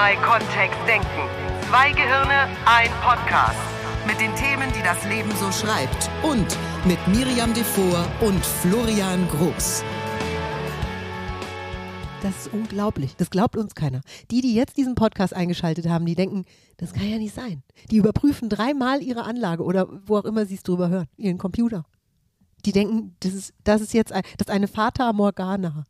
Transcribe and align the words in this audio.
bei 0.00 0.16
Kontext 0.16 0.80
Denken. 0.88 1.28
Zwei 1.68 1.92
Gehirne, 1.92 2.48
ein 2.64 2.90
Podcast. 3.02 3.60
Mit 4.06 4.18
den 4.18 4.34
Themen, 4.34 4.72
die 4.72 4.82
das 4.82 5.04
Leben 5.04 5.30
so 5.36 5.52
schreibt. 5.52 6.08
Und 6.22 6.56
mit 6.86 7.06
Miriam 7.08 7.52
Devor 7.52 8.06
und 8.22 8.42
Florian 8.42 9.28
Groß. 9.28 9.84
Das 12.22 12.34
ist 12.34 12.54
unglaublich. 12.54 13.14
Das 13.16 13.28
glaubt 13.28 13.58
uns 13.58 13.74
keiner. 13.74 14.00
Die, 14.30 14.40
die 14.40 14.54
jetzt 14.54 14.78
diesen 14.78 14.94
Podcast 14.94 15.36
eingeschaltet 15.36 15.86
haben, 15.86 16.06
die 16.06 16.14
denken, 16.14 16.46
das 16.78 16.94
kann 16.94 17.06
ja 17.06 17.18
nicht 17.18 17.34
sein. 17.34 17.62
Die 17.90 17.98
überprüfen 17.98 18.48
dreimal 18.48 19.02
ihre 19.02 19.24
Anlage 19.24 19.62
oder 19.62 19.86
wo 20.06 20.16
auch 20.16 20.24
immer 20.24 20.46
sie 20.46 20.54
es 20.54 20.62
drüber 20.62 20.88
hören, 20.88 21.08
ihren 21.18 21.36
Computer. 21.36 21.84
Die 22.64 22.72
denken, 22.72 23.16
das 23.20 23.34
ist, 23.34 23.52
das 23.64 23.82
ist 23.82 23.92
jetzt 23.92 24.12
ein, 24.12 24.22
das 24.38 24.48
ist 24.48 24.50
eine 24.50 24.66
Fata 24.66 25.12
Morgana. 25.12 25.84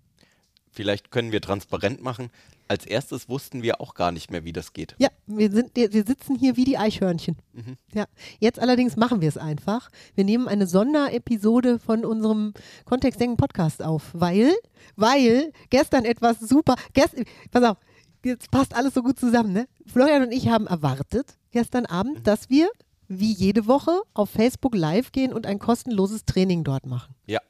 Vielleicht 0.73 1.12
können 1.12 1.30
wir 1.30 1.41
transparent 1.41 2.02
machen. 2.02 2.33
Als 2.70 2.87
erstes 2.87 3.29
wussten 3.29 3.65
wir 3.65 3.80
auch 3.80 3.95
gar 3.95 4.12
nicht 4.12 4.30
mehr, 4.30 4.45
wie 4.45 4.52
das 4.52 4.73
geht. 4.73 4.95
Ja, 4.98 5.09
wir, 5.27 5.51
sind, 5.51 5.74
wir 5.74 6.05
sitzen 6.05 6.37
hier 6.37 6.56
wie 6.56 6.62
die 6.62 6.79
Eichhörnchen. 6.79 7.37
Mhm. 7.52 7.77
Ja. 7.93 8.05
Jetzt 8.38 8.60
allerdings 8.60 8.95
machen 8.95 9.20
wir 9.20 9.29
es 9.29 9.37
einfach. 9.37 9.91
Wir 10.15 10.23
nehmen 10.23 10.46
eine 10.46 10.69
Sonderepisode 10.69 11.80
von 11.80 12.05
unserem 12.05 12.55
Kontextdenken 12.84 13.37
Podcast 13.37 13.83
auf, 13.83 14.10
weil, 14.12 14.55
weil 14.95 15.52
gestern 15.70 16.05
etwas 16.05 16.38
super, 16.38 16.77
gest, 16.93 17.16
pass 17.51 17.65
auf, 17.65 17.77
jetzt 18.24 18.52
passt 18.52 18.77
alles 18.77 18.95
so 18.95 19.02
gut 19.02 19.18
zusammen, 19.18 19.52
ne? 19.52 19.66
Florian 19.87 20.23
und 20.23 20.30
ich 20.30 20.46
haben 20.46 20.68
erwartet 20.68 21.38
gestern 21.51 21.87
Abend, 21.87 22.21
mhm. 22.21 22.23
dass 22.23 22.51
wir 22.51 22.71
wie 23.09 23.32
jede 23.32 23.66
Woche 23.66 24.01
auf 24.15 24.30
Facebook 24.30 24.77
live 24.77 25.10
gehen 25.10 25.32
und 25.32 25.45
ein 25.45 25.59
kostenloses 25.59 26.24
Training 26.24 26.62
dort 26.62 26.87
machen. 26.87 27.16
Ja. 27.27 27.41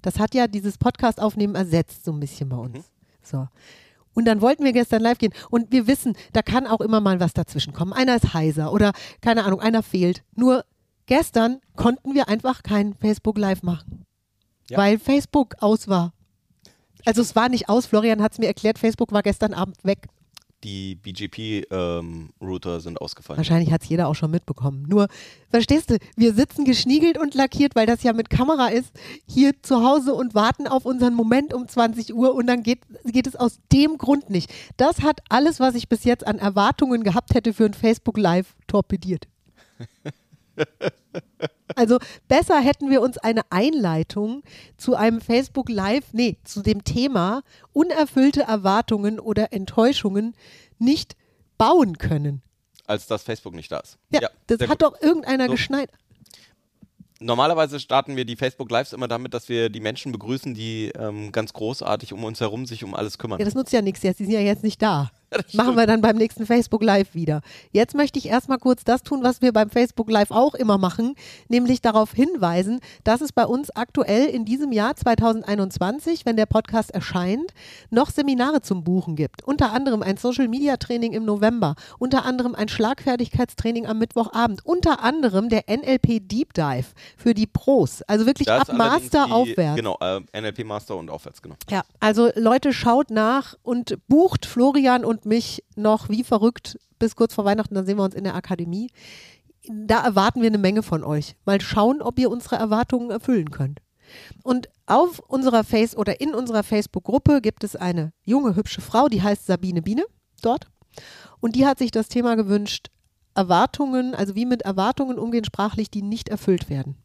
Das 0.00 0.18
hat 0.18 0.34
ja 0.34 0.46
dieses 0.46 0.78
Podcast-Aufnehmen 0.78 1.56
ersetzt, 1.56 2.06
so 2.06 2.12
ein 2.12 2.20
bisschen 2.20 2.48
bei 2.48 2.56
uns. 2.56 2.78
Mhm. 2.78 2.84
So. 3.22 3.48
Und 4.14 4.26
dann 4.26 4.40
wollten 4.40 4.64
wir 4.64 4.72
gestern 4.72 5.02
live 5.02 5.18
gehen. 5.18 5.32
Und 5.50 5.72
wir 5.72 5.86
wissen, 5.86 6.16
da 6.32 6.42
kann 6.42 6.66
auch 6.66 6.80
immer 6.80 7.00
mal 7.00 7.20
was 7.20 7.32
dazwischen 7.32 7.72
kommen. 7.72 7.92
Einer 7.92 8.16
ist 8.16 8.34
heiser 8.34 8.72
oder 8.72 8.92
keine 9.20 9.44
Ahnung, 9.44 9.60
einer 9.60 9.82
fehlt. 9.82 10.22
Nur 10.34 10.64
gestern 11.06 11.60
konnten 11.76 12.14
wir 12.14 12.28
einfach 12.28 12.62
kein 12.62 12.94
Facebook 12.94 13.38
Live 13.38 13.62
machen. 13.62 14.04
Ja. 14.68 14.78
Weil 14.78 14.98
Facebook 14.98 15.56
aus 15.60 15.88
war. 15.88 16.12
Also 17.04 17.22
es 17.22 17.34
war 17.34 17.48
nicht 17.48 17.68
aus, 17.68 17.86
Florian 17.86 18.22
hat 18.22 18.32
es 18.32 18.38
mir 18.38 18.46
erklärt, 18.46 18.78
Facebook 18.78 19.12
war 19.12 19.22
gestern 19.22 19.54
Abend 19.54 19.84
weg 19.84 20.08
die 20.64 20.94
BGP-Router 20.96 22.74
ähm, 22.74 22.80
sind 22.80 23.00
ausgefallen. 23.00 23.36
Wahrscheinlich 23.36 23.72
hat 23.72 23.82
es 23.82 23.88
jeder 23.88 24.08
auch 24.08 24.14
schon 24.14 24.30
mitbekommen. 24.30 24.86
Nur, 24.88 25.08
verstehst 25.50 25.90
du, 25.90 25.98
wir 26.16 26.34
sitzen 26.34 26.64
geschniegelt 26.64 27.18
und 27.18 27.34
lackiert, 27.34 27.74
weil 27.74 27.86
das 27.86 28.02
ja 28.02 28.12
mit 28.12 28.30
Kamera 28.30 28.68
ist, 28.68 28.92
hier 29.26 29.60
zu 29.62 29.82
Hause 29.82 30.14
und 30.14 30.34
warten 30.34 30.66
auf 30.66 30.84
unseren 30.84 31.14
Moment 31.14 31.52
um 31.52 31.68
20 31.68 32.14
Uhr 32.14 32.34
und 32.34 32.46
dann 32.46 32.62
geht, 32.62 32.80
geht 33.04 33.26
es 33.26 33.36
aus 33.36 33.58
dem 33.72 33.98
Grund 33.98 34.30
nicht. 34.30 34.52
Das 34.76 35.02
hat 35.02 35.20
alles, 35.28 35.60
was 35.60 35.74
ich 35.74 35.88
bis 35.88 36.04
jetzt 36.04 36.26
an 36.26 36.38
Erwartungen 36.38 37.02
gehabt 37.02 37.34
hätte 37.34 37.52
für 37.52 37.64
ein 37.64 37.74
Facebook 37.74 38.16
Live, 38.16 38.54
torpediert. 38.66 39.28
Also 41.74 41.98
besser 42.28 42.60
hätten 42.60 42.90
wir 42.90 43.00
uns 43.00 43.18
eine 43.18 43.42
Einleitung 43.50 44.42
zu 44.76 44.94
einem 44.94 45.20
Facebook 45.20 45.68
Live, 45.68 46.12
nee, 46.12 46.36
zu 46.44 46.62
dem 46.62 46.84
Thema 46.84 47.42
unerfüllte 47.72 48.42
Erwartungen 48.42 49.18
oder 49.18 49.52
Enttäuschungen 49.52 50.34
nicht 50.78 51.16
bauen 51.58 51.98
können. 51.98 52.42
Als 52.86 53.06
dass 53.06 53.22
Facebook 53.22 53.54
nicht 53.54 53.70
da 53.70 53.78
ist. 53.78 53.98
Ja, 54.10 54.20
ja 54.22 54.28
das 54.48 54.60
hat 54.60 54.68
gut. 54.68 54.82
doch 54.82 55.00
irgendeiner 55.00 55.46
so. 55.46 55.52
geschneit. 55.52 55.90
Normalerweise 57.20 57.78
starten 57.78 58.16
wir 58.16 58.24
die 58.24 58.36
Facebook 58.36 58.70
Lives 58.70 58.92
immer 58.92 59.06
damit, 59.06 59.32
dass 59.32 59.48
wir 59.48 59.70
die 59.70 59.80
Menschen 59.80 60.10
begrüßen, 60.10 60.54
die 60.54 60.90
ähm, 60.98 61.30
ganz 61.30 61.52
großartig 61.52 62.12
um 62.12 62.24
uns 62.24 62.40
herum 62.40 62.66
sich 62.66 62.82
um 62.82 62.94
alles 62.94 63.16
kümmern. 63.16 63.38
Ja, 63.38 63.44
das 63.44 63.54
nutzt 63.54 63.72
ja 63.72 63.80
nichts 63.80 64.02
jetzt, 64.02 64.18
die 64.18 64.24
sind 64.24 64.34
ja 64.34 64.40
jetzt 64.40 64.64
nicht 64.64 64.82
da. 64.82 65.10
Machen 65.52 65.76
wir 65.76 65.86
dann 65.86 66.00
beim 66.00 66.16
nächsten 66.16 66.46
Facebook 66.46 66.82
Live 66.82 67.14
wieder. 67.14 67.40
Jetzt 67.70 67.94
möchte 67.94 68.18
ich 68.18 68.26
erstmal 68.26 68.58
kurz 68.58 68.84
das 68.84 69.02
tun, 69.02 69.22
was 69.22 69.42
wir 69.42 69.52
beim 69.52 69.70
Facebook 69.70 70.10
Live 70.10 70.30
auch 70.30 70.54
immer 70.54 70.78
machen, 70.78 71.14
nämlich 71.48 71.80
darauf 71.80 72.12
hinweisen, 72.12 72.80
dass 73.04 73.20
es 73.20 73.32
bei 73.32 73.46
uns 73.46 73.70
aktuell 73.70 74.26
in 74.26 74.44
diesem 74.44 74.72
Jahr 74.72 74.96
2021, 74.96 76.26
wenn 76.26 76.36
der 76.36 76.46
Podcast 76.46 76.90
erscheint, 76.90 77.52
noch 77.90 78.10
Seminare 78.10 78.62
zum 78.62 78.84
Buchen 78.84 79.16
gibt. 79.16 79.42
Unter 79.44 79.72
anderem 79.72 80.02
ein 80.02 80.16
Social 80.16 80.48
Media 80.48 80.76
Training 80.76 81.12
im 81.12 81.24
November, 81.24 81.74
unter 81.98 82.24
anderem 82.24 82.54
ein 82.54 82.68
Schlagfertigkeitstraining 82.68 83.86
am 83.86 83.98
Mittwochabend, 83.98 84.64
unter 84.64 85.02
anderem 85.02 85.48
der 85.48 85.64
NLP 85.68 86.28
Deep 86.28 86.54
Dive 86.54 86.86
für 87.16 87.34
die 87.34 87.46
Pros, 87.46 88.02
also 88.02 88.26
wirklich 88.26 88.46
das 88.46 88.70
ab 88.70 88.76
Master 88.76 89.26
die, 89.26 89.32
aufwärts. 89.32 89.76
Genau, 89.76 89.98
äh, 90.00 90.20
NLP 90.40 90.64
Master 90.64 90.96
und 90.96 91.10
aufwärts, 91.10 91.42
genau. 91.42 91.56
Ja, 91.70 91.82
also 92.00 92.30
Leute, 92.34 92.72
schaut 92.72 93.10
nach 93.10 93.56
und 93.62 93.98
bucht 94.08 94.46
Florian 94.46 95.04
und 95.04 95.21
mich 95.24 95.64
noch 95.76 96.08
wie 96.08 96.24
verrückt 96.24 96.78
bis 96.98 97.16
kurz 97.16 97.34
vor 97.34 97.44
Weihnachten, 97.44 97.74
dann 97.74 97.86
sehen 97.86 97.98
wir 97.98 98.04
uns 98.04 98.14
in 98.14 98.24
der 98.24 98.34
Akademie. 98.34 98.90
Da 99.68 100.04
erwarten 100.04 100.40
wir 100.40 100.48
eine 100.48 100.58
Menge 100.58 100.82
von 100.82 101.04
euch. 101.04 101.36
Mal 101.44 101.60
schauen, 101.60 102.02
ob 102.02 102.18
ihr 102.18 102.30
unsere 102.30 102.56
Erwartungen 102.56 103.10
erfüllen 103.10 103.50
könnt. 103.50 103.80
Und 104.42 104.68
auf 104.86 105.18
unserer 105.20 105.64
Face 105.64 105.96
oder 105.96 106.20
in 106.20 106.34
unserer 106.34 106.62
Facebook-Gruppe 106.62 107.40
gibt 107.40 107.64
es 107.64 107.76
eine 107.76 108.12
junge, 108.24 108.56
hübsche 108.56 108.80
Frau, 108.80 109.08
die 109.08 109.22
heißt 109.22 109.46
Sabine 109.46 109.82
Biene 109.82 110.04
dort. 110.42 110.66
Und 111.40 111.56
die 111.56 111.66
hat 111.66 111.78
sich 111.78 111.90
das 111.90 112.08
Thema 112.08 112.36
gewünscht, 112.36 112.90
Erwartungen, 113.34 114.14
also 114.14 114.34
wie 114.34 114.44
mit 114.44 114.62
Erwartungen 114.62 115.18
umgehen 115.18 115.44
sprachlich, 115.44 115.90
die 115.90 116.02
nicht 116.02 116.28
erfüllt 116.28 116.68
werden. 116.68 116.96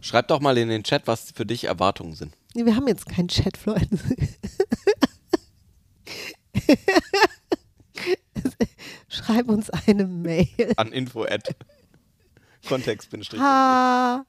Schreib 0.00 0.28
doch 0.28 0.40
mal 0.40 0.58
in 0.58 0.68
den 0.68 0.82
Chat, 0.82 1.06
was 1.06 1.30
für 1.30 1.46
dich 1.46 1.64
Erwartungen 1.64 2.14
sind. 2.14 2.36
Nee, 2.54 2.66
wir 2.66 2.76
haben 2.76 2.88
jetzt 2.88 3.08
keinen 3.08 3.28
Chat, 3.28 3.56
Florian. 3.56 3.88
Schreib 9.08 9.48
uns 9.48 9.70
eine 9.70 10.06
Mail. 10.06 10.72
An 10.76 10.92
info 10.92 11.24
at 11.24 11.54
kontext 12.66 13.12
Ja, 13.32 14.22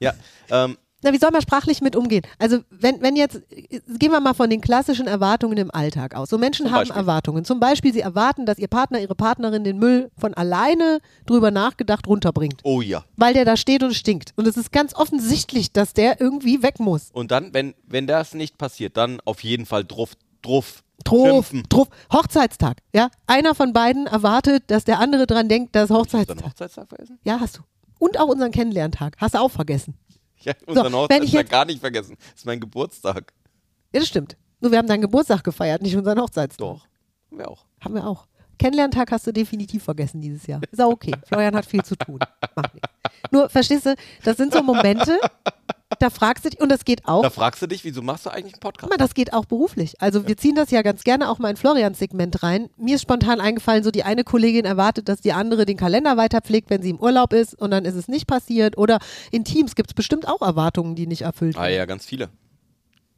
ähm, 0.50 0.76
na, 1.04 1.12
wie 1.12 1.18
soll 1.18 1.30
man 1.32 1.42
sprachlich 1.42 1.82
mit 1.82 1.96
umgehen? 1.96 2.22
Also, 2.38 2.60
wenn, 2.70 3.02
wenn 3.02 3.14
jetzt, 3.14 3.42
gehen 3.50 4.10
wir 4.10 4.20
mal 4.20 4.32
von 4.32 4.48
den 4.48 4.62
klassischen 4.62 5.06
Erwartungen 5.06 5.58
im 5.58 5.70
Alltag 5.70 6.14
aus. 6.14 6.30
So 6.30 6.38
Menschen 6.38 6.72
haben. 6.72 6.90
Erwartungen. 6.90 7.44
Zum 7.44 7.60
Beispiel, 7.60 7.92
sie 7.92 8.00
erwarten, 8.00 8.46
dass 8.46 8.58
ihr 8.58 8.68
Partner, 8.68 9.00
ihre 9.00 9.14
Partnerin 9.14 9.64
den 9.64 9.78
Müll 9.78 10.10
von 10.16 10.32
alleine 10.32 11.00
drüber 11.26 11.50
nachgedacht 11.50 12.06
runterbringt. 12.06 12.60
Oh 12.62 12.80
ja. 12.80 13.04
Weil 13.16 13.34
der 13.34 13.44
da 13.44 13.58
steht 13.58 13.82
und 13.82 13.92
stinkt. 13.92 14.32
Und 14.36 14.46
es 14.46 14.56
ist 14.56 14.72
ganz 14.72 14.94
offensichtlich, 14.94 15.72
dass 15.72 15.92
der 15.92 16.22
irgendwie 16.22 16.62
weg 16.62 16.80
muss. 16.80 17.10
Und 17.12 17.30
dann, 17.30 17.52
wenn, 17.52 17.74
wenn 17.86 18.06
das 18.06 18.32
nicht 18.32 18.56
passiert, 18.56 18.96
dann 18.96 19.20
auf 19.26 19.44
jeden 19.44 19.66
Fall 19.66 19.84
druff, 19.84 20.12
druff. 20.40 20.83
Truff, 21.02 21.52
Truff, 21.68 21.88
Hochzeitstag, 22.12 22.78
ja. 22.94 23.10
Einer 23.26 23.54
von 23.54 23.72
beiden 23.72 24.06
erwartet, 24.06 24.64
dass 24.68 24.84
der 24.84 25.00
andere 25.00 25.26
dran 25.26 25.48
denkt, 25.48 25.74
dass 25.74 25.90
Hochzeitstag. 25.90 26.36
Hast 26.36 26.44
du 26.44 26.48
Hochzeitstag 26.48 26.88
vergessen? 26.88 27.18
Ja, 27.24 27.40
hast 27.40 27.58
du. 27.58 27.62
Und 27.98 28.18
auch 28.18 28.28
unseren 28.28 28.52
Kennenlerntag. 28.52 29.16
Hast 29.18 29.34
du 29.34 29.38
auch 29.38 29.50
vergessen. 29.50 29.94
Ja, 30.40 30.52
unseren 30.66 30.92
so, 30.92 30.98
Hochzeitstag 30.98 31.32
jetzt, 31.32 31.50
gar 31.50 31.64
nicht 31.64 31.80
vergessen. 31.80 32.16
Das 32.18 32.40
ist 32.40 32.46
mein 32.46 32.60
Geburtstag. 32.60 33.32
Ja, 33.92 34.00
das 34.00 34.08
stimmt. 34.08 34.36
Nur 34.60 34.70
wir 34.70 34.78
haben 34.78 34.88
deinen 34.88 35.02
Geburtstag 35.02 35.42
gefeiert, 35.42 35.82
nicht 35.82 35.96
unseren 35.96 36.20
Hochzeitstag. 36.20 36.58
Doch. 36.58 36.86
Haben 37.30 37.38
wir 37.38 37.48
auch. 37.48 37.64
Haben 37.80 37.94
wir 37.94 38.06
auch. 38.06 38.26
Kennenlerntag 38.58 39.10
hast 39.10 39.26
du 39.26 39.32
definitiv 39.32 39.82
vergessen 39.84 40.20
dieses 40.20 40.46
Jahr. 40.46 40.60
Ist 40.70 40.80
auch 40.80 40.92
okay. 40.92 41.12
Florian 41.26 41.54
hat 41.54 41.66
viel 41.66 41.84
zu 41.84 41.96
tun. 41.96 42.18
Mach 42.54 42.72
nicht. 42.72 42.86
Nur, 43.30 43.48
verstehst 43.48 43.86
du, 43.86 43.94
das 44.22 44.36
sind 44.36 44.52
so 44.52 44.62
Momente, 44.62 45.18
da 45.98 46.10
fragst 46.10 46.44
du 46.44 46.50
dich, 46.50 46.60
und 46.60 46.68
das 46.70 46.84
geht 46.84 47.06
auch. 47.06 47.22
Da 47.22 47.30
fragst 47.30 47.62
du 47.62 47.66
dich, 47.66 47.84
wieso 47.84 48.02
machst 48.02 48.26
du 48.26 48.30
eigentlich 48.30 48.54
einen 48.54 48.60
Podcast? 48.60 48.90
Mal, 48.90 48.96
das 48.96 49.14
geht 49.14 49.32
auch 49.32 49.44
beruflich. 49.44 49.94
Also 50.00 50.20
ja. 50.20 50.28
wir 50.28 50.36
ziehen 50.36 50.54
das 50.54 50.70
ja 50.70 50.82
ganz 50.82 51.04
gerne 51.04 51.30
auch 51.30 51.38
mal 51.38 51.50
in 51.50 51.56
Florians 51.56 51.98
Segment 51.98 52.42
rein. 52.42 52.70
Mir 52.76 52.96
ist 52.96 53.02
spontan 53.02 53.40
eingefallen, 53.40 53.84
so 53.84 53.90
die 53.90 54.02
eine 54.02 54.24
Kollegin 54.24 54.64
erwartet, 54.64 55.08
dass 55.08 55.20
die 55.20 55.32
andere 55.32 55.66
den 55.66 55.76
Kalender 55.76 56.16
weiterpflegt, 56.16 56.70
wenn 56.70 56.82
sie 56.82 56.90
im 56.90 57.00
Urlaub 57.00 57.32
ist 57.32 57.54
und 57.54 57.70
dann 57.70 57.84
ist 57.84 57.94
es 57.94 58.08
nicht 58.08 58.26
passiert. 58.26 58.78
Oder 58.78 58.98
in 59.30 59.44
Teams 59.44 59.74
gibt 59.74 59.90
es 59.90 59.94
bestimmt 59.94 60.28
auch 60.28 60.42
Erwartungen, 60.42 60.94
die 60.94 61.06
nicht 61.06 61.22
erfüllt 61.22 61.54
werden. 61.54 61.64
Ah 61.64 61.68
ja, 61.68 61.84
ganz 61.84 62.04
viele. 62.04 62.28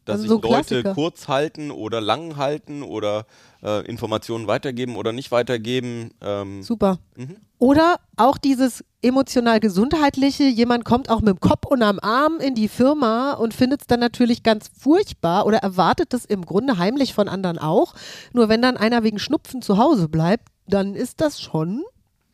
Dass 0.04 0.20
also 0.20 0.38
sich 0.38 0.42
so 0.42 0.52
Leute 0.52 0.94
kurz 0.94 1.26
halten 1.26 1.72
oder 1.72 2.00
lang 2.00 2.36
halten 2.36 2.82
oder 2.82 3.26
äh, 3.66 3.80
Informationen 3.86 4.46
weitergeben 4.46 4.96
oder 4.96 5.12
nicht 5.12 5.32
weitergeben. 5.32 6.10
Ähm, 6.22 6.62
Super. 6.62 6.98
Mhm. 7.16 7.36
Oder 7.58 7.96
auch 8.16 8.38
dieses 8.38 8.84
emotional 9.02 9.60
gesundheitliche, 9.60 10.44
jemand 10.44 10.84
kommt 10.84 11.10
auch 11.10 11.20
mit 11.20 11.28
dem 11.28 11.40
Kopf 11.40 11.66
und 11.66 11.82
am 11.82 11.98
Arm 11.98 12.38
in 12.38 12.54
die 12.54 12.68
Firma 12.68 13.32
und 13.32 13.54
findet 13.54 13.82
es 13.82 13.86
dann 13.86 14.00
natürlich 14.00 14.42
ganz 14.42 14.70
furchtbar 14.78 15.46
oder 15.46 15.58
erwartet 15.58 16.14
es 16.14 16.24
im 16.24 16.44
Grunde 16.44 16.78
heimlich 16.78 17.14
von 17.14 17.28
anderen 17.28 17.58
auch. 17.58 17.94
Nur 18.32 18.48
wenn 18.48 18.62
dann 18.62 18.76
einer 18.76 19.02
wegen 19.02 19.18
Schnupfen 19.18 19.62
zu 19.62 19.78
Hause 19.78 20.08
bleibt, 20.08 20.48
dann 20.66 20.94
ist 20.94 21.20
das 21.20 21.40
schon 21.40 21.82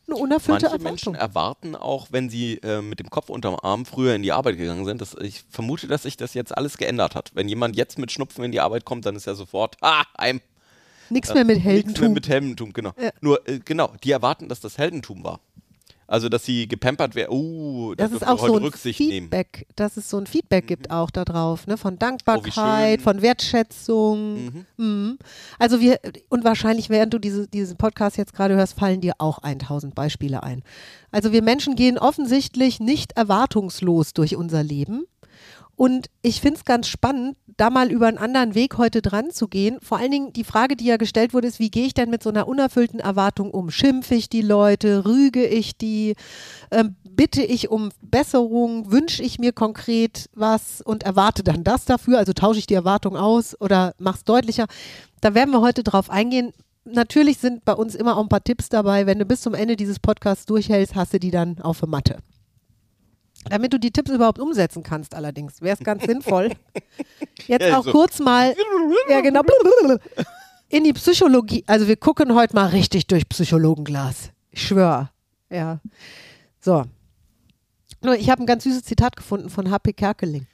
eine 0.08 0.16
unerfüllte 0.16 0.66
Manche 0.66 0.76
Erwartung. 0.76 1.12
Menschen 1.12 1.14
erwarten 1.14 1.76
auch, 1.76 2.08
wenn 2.10 2.28
sie 2.28 2.54
äh, 2.58 2.82
mit 2.82 2.98
dem 2.98 3.08
Kopf 3.08 3.30
unterm 3.30 3.56
Arm 3.62 3.86
früher 3.86 4.14
in 4.14 4.22
die 4.22 4.32
Arbeit 4.32 4.58
gegangen 4.58 4.84
sind, 4.84 5.00
dass 5.00 5.14
ich 5.14 5.44
vermute, 5.48 5.86
dass 5.86 6.02
sich 6.02 6.16
das 6.16 6.34
jetzt 6.34 6.56
alles 6.56 6.76
geändert 6.76 7.14
hat. 7.14 7.30
Wenn 7.34 7.48
jemand 7.48 7.76
jetzt 7.76 7.98
mit 7.98 8.10
Schnupfen 8.10 8.44
in 8.44 8.52
die 8.52 8.60
Arbeit 8.60 8.84
kommt, 8.84 9.06
dann 9.06 9.16
ist 9.16 9.26
er 9.26 9.34
sofort, 9.34 9.76
ah, 9.80 10.04
heim. 10.18 10.40
Nichts 11.12 11.32
mehr 11.34 11.44
mit 11.44 11.58
Heldentum. 11.58 11.88
Nichts 11.88 12.00
mehr 12.00 12.10
mit 12.10 12.28
Heldentum, 12.28 12.72
genau. 12.72 12.92
Ja. 13.00 13.10
Nur, 13.20 13.48
äh, 13.48 13.60
genau, 13.64 13.92
die 14.02 14.10
erwarten, 14.10 14.48
dass 14.48 14.60
das 14.60 14.78
Heldentum 14.78 15.22
war. 15.24 15.40
Also, 16.12 16.28
dass 16.28 16.44
sie 16.44 16.68
gepampert 16.68 17.14
wäre. 17.14 17.32
Uh, 17.32 17.94
da 17.94 18.04
Das 18.04 18.12
ist 18.12 18.26
auch 18.26 18.42
heute 18.42 18.52
so 18.52 18.56
ein 18.58 18.64
Rücksicht 18.64 19.00
nehmen. 19.00 19.10
Mhm. 19.10 19.20
Feedback, 19.22 19.66
dass 19.76 19.96
es 19.96 20.10
so 20.10 20.18
ein 20.18 20.26
Feedback 20.26 20.66
gibt 20.66 20.90
auch 20.90 21.10
darauf, 21.10 21.66
ne? 21.66 21.78
von 21.78 21.94
Oh, 21.94 21.96
Dankbarkeit, 21.96 22.98
schön. 22.98 23.00
von 23.00 23.22
Wertschätzung. 23.22 24.66
Mhm. 24.76 25.18
Also 25.58 25.80
wir, 25.80 26.00
und 26.28 26.44
wahrscheinlich, 26.44 26.90
während 26.90 27.14
du 27.14 27.18
diese, 27.18 27.48
diesen 27.48 27.78
Podcast 27.78 28.18
jetzt 28.18 28.34
gerade 28.34 28.56
hörst, 28.56 28.78
fallen 28.78 29.00
dir 29.00 29.14
auch 29.18 29.38
1000 29.38 29.94
Beispiele 29.94 30.42
ein. 30.42 30.62
Also 31.12 31.32
wir 31.32 31.42
Menschen 31.42 31.76
gehen 31.76 31.96
offensichtlich 31.96 32.78
nicht 32.78 33.12
erwartungslos 33.16 34.12
durch 34.12 34.36
unser 34.36 34.62
Leben. 34.62 35.06
Und 35.82 36.10
ich 36.22 36.40
finde 36.40 36.58
es 36.58 36.64
ganz 36.64 36.86
spannend, 36.86 37.36
da 37.56 37.68
mal 37.68 37.90
über 37.90 38.06
einen 38.06 38.16
anderen 38.16 38.54
Weg 38.54 38.78
heute 38.78 39.02
dran 39.02 39.32
zu 39.32 39.48
gehen. 39.48 39.78
Vor 39.82 39.98
allen 39.98 40.12
Dingen 40.12 40.32
die 40.32 40.44
Frage, 40.44 40.76
die 40.76 40.84
ja 40.84 40.96
gestellt 40.96 41.34
wurde, 41.34 41.48
ist, 41.48 41.58
wie 41.58 41.72
gehe 41.72 41.86
ich 41.86 41.92
denn 41.92 42.08
mit 42.08 42.22
so 42.22 42.30
einer 42.30 42.46
unerfüllten 42.46 43.00
Erwartung 43.00 43.50
um? 43.50 43.68
Schimpfe 43.68 44.14
ich 44.14 44.28
die 44.28 44.42
Leute? 44.42 45.04
Rüge 45.04 45.44
ich 45.44 45.76
die? 45.76 46.14
Ähm, 46.70 46.94
bitte 47.02 47.42
ich 47.42 47.68
um 47.68 47.88
Besserung? 48.00 48.92
Wünsche 48.92 49.24
ich 49.24 49.40
mir 49.40 49.52
konkret 49.52 50.30
was 50.36 50.82
und 50.82 51.02
erwarte 51.02 51.42
dann 51.42 51.64
das 51.64 51.84
dafür? 51.84 52.18
Also 52.18 52.32
tausche 52.32 52.60
ich 52.60 52.68
die 52.68 52.74
Erwartung 52.74 53.16
aus 53.16 53.60
oder 53.60 53.92
mach's 53.98 54.22
deutlicher? 54.22 54.66
Da 55.20 55.34
werden 55.34 55.50
wir 55.50 55.62
heute 55.62 55.82
drauf 55.82 56.10
eingehen. 56.10 56.52
Natürlich 56.84 57.38
sind 57.38 57.64
bei 57.64 57.72
uns 57.72 57.96
immer 57.96 58.16
auch 58.16 58.22
ein 58.22 58.28
paar 58.28 58.44
Tipps 58.44 58.68
dabei. 58.68 59.06
Wenn 59.06 59.18
du 59.18 59.24
bis 59.24 59.40
zum 59.40 59.54
Ende 59.54 59.74
dieses 59.74 59.98
Podcasts 59.98 60.46
durchhältst, 60.46 60.94
hast 60.94 61.12
du 61.12 61.18
die 61.18 61.32
dann 61.32 61.60
auf 61.60 61.80
der 61.80 61.88
Matte. 61.88 62.18
Damit 63.48 63.72
du 63.72 63.78
die 63.78 63.90
Tipps 63.90 64.10
überhaupt 64.10 64.38
umsetzen 64.38 64.82
kannst, 64.82 65.14
allerdings, 65.14 65.60
wäre 65.60 65.76
es 65.76 65.84
ganz 65.84 66.04
sinnvoll, 66.04 66.52
jetzt 67.46 67.66
Ja, 67.66 67.78
auch 67.78 67.84
so. 67.84 67.90
kurz 67.92 68.18
mal 68.20 68.54
ja, 69.08 69.20
genau, 69.20 69.42
in 70.68 70.84
die 70.84 70.92
Psychologie. 70.92 71.64
Also 71.66 71.88
wir 71.88 71.96
gucken 71.96 72.34
heute 72.34 72.54
mal 72.54 72.66
richtig 72.68 73.06
durch 73.08 73.28
Psychologenglas. 73.28 74.30
Ich 74.50 74.66
schwöre. 74.66 75.10
Ja. 75.50 75.80
So. 76.60 76.84
Nur, 78.02 78.16
ich 78.16 78.30
habe 78.30 78.42
ein 78.42 78.46
ganz 78.46 78.64
süßes 78.64 78.82
Zitat 78.82 79.16
gefunden 79.16 79.48
von 79.50 79.70
H.P. 79.70 79.92
Kerkeling. 79.92 80.46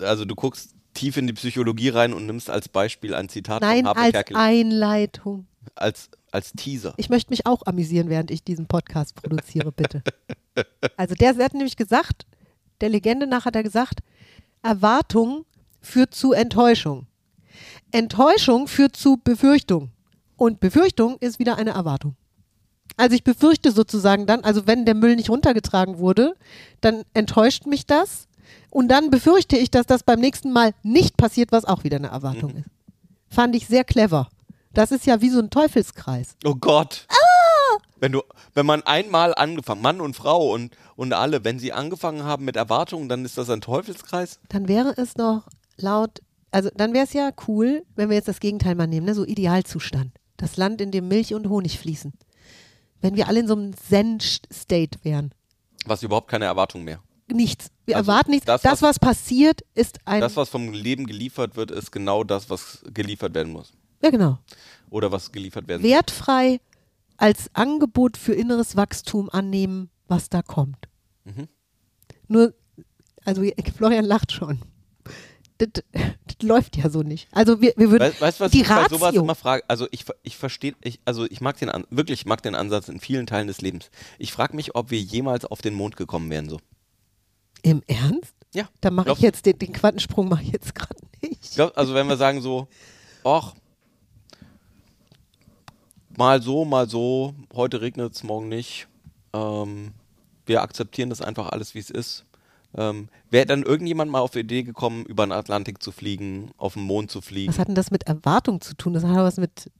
Also, 0.00 0.24
du 0.24 0.34
guckst 0.34 0.74
tief 0.94 1.16
in 1.16 1.26
die 1.26 1.32
Psychologie 1.32 1.88
rein 1.88 2.12
und 2.12 2.26
nimmst 2.26 2.50
als 2.50 2.68
Beispiel 2.68 3.14
ein 3.14 3.28
Zitat 3.28 3.62
Nein, 3.62 3.84
von 3.86 3.96
als 3.96 4.12
Kerkeling. 4.12 4.40
Einleitung. 4.42 5.46
Als, 5.74 6.08
als 6.32 6.52
Teaser. 6.52 6.94
Ich 6.96 7.08
möchte 7.08 7.30
mich 7.30 7.46
auch 7.46 7.62
amüsieren, 7.66 8.08
während 8.08 8.30
ich 8.30 8.42
diesen 8.42 8.66
Podcast 8.66 9.14
produziere, 9.14 9.72
bitte. 9.72 10.02
Also 10.96 11.14
der, 11.14 11.34
der 11.34 11.44
hat 11.44 11.54
nämlich 11.54 11.76
gesagt, 11.76 12.26
der 12.80 12.88
Legende 12.88 13.26
nach 13.26 13.44
hat 13.44 13.56
er 13.56 13.62
gesagt, 13.62 14.00
Erwartung 14.62 15.44
führt 15.80 16.14
zu 16.14 16.32
Enttäuschung. 16.32 17.06
Enttäuschung 17.92 18.68
führt 18.68 18.96
zu 18.96 19.18
Befürchtung. 19.18 19.90
Und 20.36 20.60
Befürchtung 20.60 21.16
ist 21.20 21.38
wieder 21.38 21.56
eine 21.56 21.70
Erwartung. 21.70 22.14
Also 22.96 23.14
ich 23.14 23.24
befürchte 23.24 23.72
sozusagen 23.72 24.26
dann, 24.26 24.42
also 24.44 24.66
wenn 24.66 24.84
der 24.84 24.94
Müll 24.94 25.16
nicht 25.16 25.30
runtergetragen 25.30 25.98
wurde, 25.98 26.34
dann 26.80 27.04
enttäuscht 27.14 27.66
mich 27.66 27.86
das. 27.86 28.26
Und 28.70 28.88
dann 28.88 29.10
befürchte 29.10 29.56
ich, 29.56 29.70
dass 29.70 29.86
das 29.86 30.02
beim 30.02 30.20
nächsten 30.20 30.52
Mal 30.52 30.74
nicht 30.82 31.16
passiert, 31.16 31.52
was 31.52 31.64
auch 31.64 31.84
wieder 31.84 31.96
eine 31.96 32.08
Erwartung 32.08 32.56
ist. 32.56 32.68
Fand 33.30 33.54
ich 33.54 33.66
sehr 33.66 33.84
clever. 33.84 34.28
Das 34.72 34.90
ist 34.90 35.06
ja 35.06 35.20
wie 35.20 35.30
so 35.30 35.38
ein 35.38 35.50
Teufelskreis. 35.50 36.36
Oh 36.44 36.54
Gott. 36.54 37.06
Ah! 37.08 37.37
Wenn 38.00 38.12
du, 38.12 38.22
wenn 38.54 38.66
man 38.66 38.82
einmal 38.82 39.34
angefangen, 39.34 39.82
Mann 39.82 40.00
und 40.00 40.14
Frau 40.14 40.52
und, 40.52 40.76
und 40.96 41.12
alle, 41.12 41.44
wenn 41.44 41.58
sie 41.58 41.72
angefangen 41.72 42.22
haben 42.24 42.44
mit 42.44 42.56
Erwartungen, 42.56 43.08
dann 43.08 43.24
ist 43.24 43.36
das 43.38 43.50
ein 43.50 43.60
Teufelskreis. 43.60 44.38
Dann 44.48 44.68
wäre 44.68 44.94
es 44.96 45.16
noch 45.16 45.48
laut, 45.76 46.20
also 46.50 46.70
dann 46.74 46.94
wäre 46.94 47.04
es 47.04 47.12
ja 47.12 47.30
cool, 47.48 47.84
wenn 47.96 48.08
wir 48.08 48.16
jetzt 48.16 48.28
das 48.28 48.40
Gegenteil 48.40 48.74
mal 48.74 48.86
nehmen, 48.86 49.06
ne? 49.06 49.14
so 49.14 49.24
Idealzustand. 49.24 50.12
Das 50.36 50.56
Land, 50.56 50.80
in 50.80 50.92
dem 50.92 51.08
Milch 51.08 51.34
und 51.34 51.48
Honig 51.48 51.78
fließen. 51.80 52.12
Wenn 53.00 53.16
wir 53.16 53.26
alle 53.28 53.40
in 53.40 53.48
so 53.48 53.54
einem 53.54 53.74
Zen-State 53.76 54.98
wären. 55.02 55.32
Was 55.86 56.02
überhaupt 56.02 56.28
keine 56.28 56.44
Erwartung 56.46 56.84
mehr. 56.84 57.00
Nichts. 57.30 57.70
Wir 57.84 57.96
Also 57.96 58.10
erwarten 58.10 58.30
nichts. 58.30 58.46
das, 58.46 58.62
Das, 58.62 58.80
was- 58.82 58.82
was, 58.82 58.98
passiert, 58.98 59.62
ist 59.74 59.98
ein. 60.04 60.20
Das, 60.20 60.36
was 60.36 60.48
vom 60.48 60.72
Leben 60.72 61.06
geliefert 61.06 61.56
wird, 61.56 61.70
ist 61.70 61.90
genau 61.92 62.24
das, 62.24 62.48
was 62.50 62.82
geliefert 62.94 63.34
werden 63.34 63.52
muss. 63.52 63.72
ja, 64.02 64.10
genau. 64.10 64.38
Oder 64.90 65.12
was 65.12 65.30
geliefert 65.32 65.68
werden 65.68 65.82
muss. 65.82 65.90
Wertfrei 65.90 66.60
als 67.18 67.50
Angebot 67.54 68.16
für 68.16 68.32
inneres 68.32 68.76
Wachstum 68.76 69.28
annehmen, 69.28 69.90
was 70.06 70.30
da 70.30 70.40
kommt. 70.40 70.88
Mhm. 71.24 71.48
Nur, 72.28 72.54
also 73.24 73.42
Florian 73.76 74.04
lacht 74.04 74.32
schon. 74.32 74.60
Das, 75.58 75.68
das 75.72 76.36
läuft 76.40 76.76
ja 76.76 76.88
so 76.88 77.02
nicht. 77.02 77.28
Also 77.32 77.60
wir, 77.60 77.74
wir 77.76 77.90
würden 77.90 78.04
Weißt 78.04 78.20
weißt 78.20 78.40
du, 78.40 78.44
was 78.44 78.52
die 78.52 78.62
ich 78.62 78.68
bei 78.68 78.88
sowas 78.88 79.08
Ratio. 79.08 79.22
immer 79.22 79.34
frage? 79.34 79.64
Also 79.66 79.88
ich, 79.90 80.04
ich 80.22 80.36
verstehe, 80.36 80.74
ich, 80.82 81.00
also 81.04 81.24
ich 81.24 81.40
mag 81.40 81.58
den, 81.58 81.70
wirklich, 81.90 82.20
ich 82.20 82.26
mag 82.26 82.42
den 82.42 82.54
Ansatz 82.54 82.88
in 82.88 83.00
vielen 83.00 83.26
Teilen 83.26 83.48
des 83.48 83.60
Lebens. 83.60 83.90
Ich 84.18 84.32
frage 84.32 84.54
mich, 84.54 84.76
ob 84.76 84.92
wir 84.92 85.00
jemals 85.00 85.44
auf 85.44 85.60
den 85.60 85.74
Mond 85.74 85.96
gekommen 85.96 86.30
wären 86.30 86.48
so. 86.48 86.60
Im 87.62 87.82
Ernst? 87.88 88.34
Ja. 88.54 88.68
Da 88.80 88.92
mache 88.92 89.10
ich 89.10 89.18
jetzt 89.18 89.46
den, 89.46 89.58
den 89.58 89.72
Quantensprung 89.72 90.28
mache 90.28 90.44
ich 90.44 90.52
jetzt 90.52 90.76
gerade 90.76 90.94
nicht. 91.22 91.38
Ich 91.42 91.54
glaub, 91.56 91.76
also 91.76 91.92
wenn 91.92 92.06
wir 92.06 92.16
sagen 92.16 92.40
so, 92.40 92.68
ach, 93.24 93.54
mal 96.18 96.42
so, 96.42 96.64
mal 96.64 96.88
so, 96.88 97.34
heute 97.54 97.80
regnet 97.80 98.14
es, 98.14 98.22
morgen 98.24 98.48
nicht. 98.48 98.88
Ähm, 99.32 99.92
wir 100.46 100.62
akzeptieren 100.62 101.10
das 101.10 101.22
einfach 101.22 101.50
alles, 101.50 101.74
wie 101.74 101.78
es 101.78 101.90
ist. 101.90 102.24
Ähm, 102.76 103.08
Wäre 103.30 103.46
dann 103.46 103.62
irgendjemand 103.62 104.10
mal 104.10 104.20
auf 104.20 104.32
die 104.32 104.40
Idee 104.40 104.62
gekommen, 104.62 105.04
über 105.06 105.24
den 105.26 105.32
Atlantik 105.32 105.82
zu 105.82 105.92
fliegen, 105.92 106.50
auf 106.58 106.74
den 106.74 106.82
Mond 106.82 107.10
zu 107.10 107.20
fliegen? 107.20 107.50
Was 107.50 107.58
hat 107.58 107.68
denn 107.68 107.74
das 107.74 107.90
mit 107.90 108.06
Erwartung 108.06 108.60
zu 108.60 108.74
tun? 108.74 108.92
Das 108.92 109.04
hat 109.04 109.16
was 109.16 109.36
mit 109.38 109.70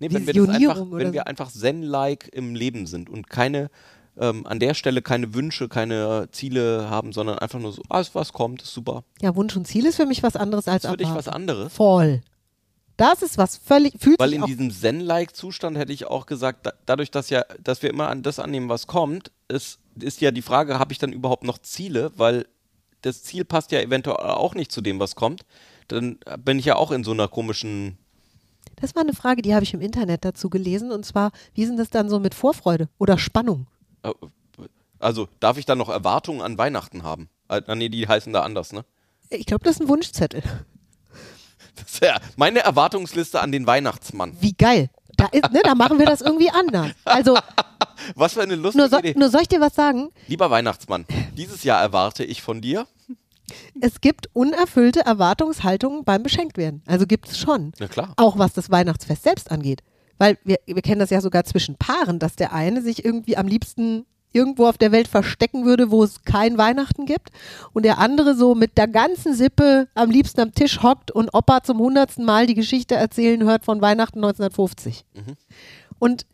Nee, 0.00 0.12
wenn 0.12 0.26
wir, 0.26 0.32
das 0.32 0.42
einfach, 0.42 0.50
Visionierung 0.52 0.92
oder 0.92 1.04
wenn 1.04 1.12
wir 1.12 1.26
einfach 1.26 1.50
Zen-like 1.50 2.28
im 2.32 2.54
Leben 2.54 2.86
sind 2.86 3.10
und 3.10 3.28
keine, 3.28 3.68
ähm, 4.16 4.46
an 4.46 4.60
der 4.60 4.74
Stelle 4.74 5.02
keine 5.02 5.34
Wünsche, 5.34 5.68
keine 5.68 6.28
Ziele 6.30 6.88
haben, 6.88 7.12
sondern 7.12 7.38
einfach 7.40 7.58
nur 7.58 7.72
so, 7.72 7.82
alles 7.88 8.14
was 8.14 8.32
kommt, 8.32 8.62
ist 8.62 8.72
super. 8.72 9.02
ja 9.20 9.34
Wunsch 9.34 9.56
und 9.56 9.66
Ziel 9.66 9.86
ist 9.86 9.96
für 9.96 10.06
mich 10.06 10.22
was 10.22 10.36
anderes 10.36 10.68
als 10.68 10.82
Das 10.82 10.90
ist 10.90 10.92
für 10.92 10.96
dich 10.98 11.08
Erwartung. 11.08 11.26
was 11.26 11.34
anderes. 11.34 11.72
Voll. 11.72 12.20
Das 12.98 13.22
ist 13.22 13.38
was 13.38 13.56
völlig 13.56 13.94
fühlt 13.98 14.18
Weil 14.18 14.34
in 14.34 14.44
diesem 14.44 14.72
Zen-like-Zustand 14.72 15.78
hätte 15.78 15.92
ich 15.92 16.06
auch 16.06 16.26
gesagt, 16.26 16.66
da, 16.66 16.72
dadurch, 16.84 17.12
dass 17.12 17.30
ja, 17.30 17.44
dass 17.62 17.80
wir 17.80 17.90
immer 17.90 18.08
an 18.08 18.24
das 18.24 18.40
annehmen, 18.40 18.68
was 18.68 18.88
kommt, 18.88 19.30
ist, 19.46 19.78
ist 20.00 20.20
ja 20.20 20.32
die 20.32 20.42
Frage, 20.42 20.80
habe 20.80 20.92
ich 20.92 20.98
dann 20.98 21.12
überhaupt 21.12 21.44
noch 21.44 21.58
Ziele? 21.58 22.10
Weil 22.16 22.46
das 23.02 23.22
Ziel 23.22 23.44
passt 23.44 23.70
ja 23.70 23.80
eventuell 23.80 24.16
auch 24.16 24.56
nicht 24.56 24.72
zu 24.72 24.80
dem, 24.80 24.98
was 24.98 25.14
kommt. 25.14 25.46
Dann 25.86 26.18
bin 26.40 26.58
ich 26.58 26.64
ja 26.64 26.74
auch 26.74 26.90
in 26.90 27.04
so 27.04 27.12
einer 27.12 27.28
komischen. 27.28 27.98
Das 28.76 28.96
war 28.96 29.02
eine 29.02 29.14
Frage, 29.14 29.42
die 29.42 29.54
habe 29.54 29.62
ich 29.62 29.72
im 29.74 29.80
Internet 29.80 30.24
dazu 30.24 30.50
gelesen 30.50 30.90
und 30.90 31.06
zwar, 31.06 31.30
wie 31.54 31.66
sind 31.66 31.78
das 31.78 31.90
dann 31.90 32.10
so 32.10 32.18
mit 32.18 32.34
Vorfreude 32.34 32.88
oder 32.98 33.16
Spannung? 33.16 33.68
Also, 34.98 35.28
darf 35.38 35.56
ich 35.56 35.66
dann 35.66 35.78
noch 35.78 35.88
Erwartungen 35.88 36.42
an 36.42 36.58
Weihnachten 36.58 37.04
haben? 37.04 37.28
Ah, 37.46 37.76
nee, 37.76 37.88
die 37.88 38.08
heißen 38.08 38.32
da 38.32 38.42
anders, 38.42 38.72
ne? 38.72 38.84
Ich 39.30 39.46
glaube, 39.46 39.64
das 39.64 39.76
ist 39.76 39.82
ein 39.82 39.88
Wunschzettel. 39.88 40.42
Das 41.84 41.92
ist 41.94 42.04
ja 42.04 42.16
meine 42.36 42.60
Erwartungsliste 42.60 43.40
an 43.40 43.52
den 43.52 43.66
Weihnachtsmann. 43.66 44.36
Wie 44.40 44.52
geil. 44.52 44.90
Da, 45.16 45.26
ist, 45.26 45.50
ne, 45.52 45.60
da 45.64 45.74
machen 45.74 45.98
wir 45.98 46.06
das 46.06 46.20
irgendwie 46.20 46.50
anders. 46.50 46.90
Also, 47.04 47.36
Was 48.14 48.34
für 48.34 48.42
eine 48.42 48.54
lustige 48.54 48.82
nur, 48.82 48.88
so, 48.90 48.98
Idee. 48.98 49.14
nur 49.18 49.30
soll 49.30 49.42
ich 49.42 49.48
dir 49.48 49.60
was 49.60 49.74
sagen? 49.74 50.10
Lieber 50.28 50.50
Weihnachtsmann, 50.50 51.04
dieses 51.36 51.64
Jahr 51.64 51.80
erwarte 51.80 52.24
ich 52.24 52.42
von 52.42 52.60
dir. 52.60 52.86
Es 53.80 54.00
gibt 54.00 54.28
unerfüllte 54.34 55.00
Erwartungshaltungen 55.00 56.04
beim 56.04 56.22
Beschenktwerden. 56.22 56.82
Also 56.86 57.06
gibt 57.06 57.28
es 57.28 57.38
schon. 57.38 57.72
Na 57.78 57.88
klar. 57.88 58.12
Auch 58.16 58.38
was 58.38 58.52
das 58.52 58.70
Weihnachtsfest 58.70 59.22
selbst 59.22 59.50
angeht. 59.50 59.82
Weil 60.18 60.38
wir, 60.44 60.58
wir 60.66 60.82
kennen 60.82 61.00
das 61.00 61.10
ja 61.10 61.20
sogar 61.20 61.44
zwischen 61.44 61.76
Paaren, 61.76 62.18
dass 62.18 62.36
der 62.36 62.52
eine 62.52 62.82
sich 62.82 63.04
irgendwie 63.04 63.36
am 63.36 63.46
liebsten 63.46 64.04
irgendwo 64.38 64.66
auf 64.66 64.78
der 64.78 64.92
Welt 64.92 65.08
verstecken 65.08 65.64
würde, 65.64 65.90
wo 65.90 66.04
es 66.04 66.22
kein 66.22 66.56
Weihnachten 66.58 67.04
gibt 67.06 67.30
und 67.72 67.84
der 67.84 67.98
andere 67.98 68.34
so 68.34 68.54
mit 68.54 68.78
der 68.78 68.86
ganzen 68.86 69.34
Sippe 69.34 69.88
am 69.94 70.10
liebsten 70.10 70.40
am 70.40 70.54
Tisch 70.54 70.82
hockt 70.82 71.10
und 71.10 71.34
Opa 71.34 71.62
zum 71.62 71.78
hundertsten 71.78 72.24
Mal 72.24 72.46
die 72.46 72.54
Geschichte 72.54 72.94
erzählen 72.94 73.42
hört 73.42 73.64
von 73.64 73.80
Weihnachten 73.80 74.18
1950. 74.18 75.04
Und 75.98 76.26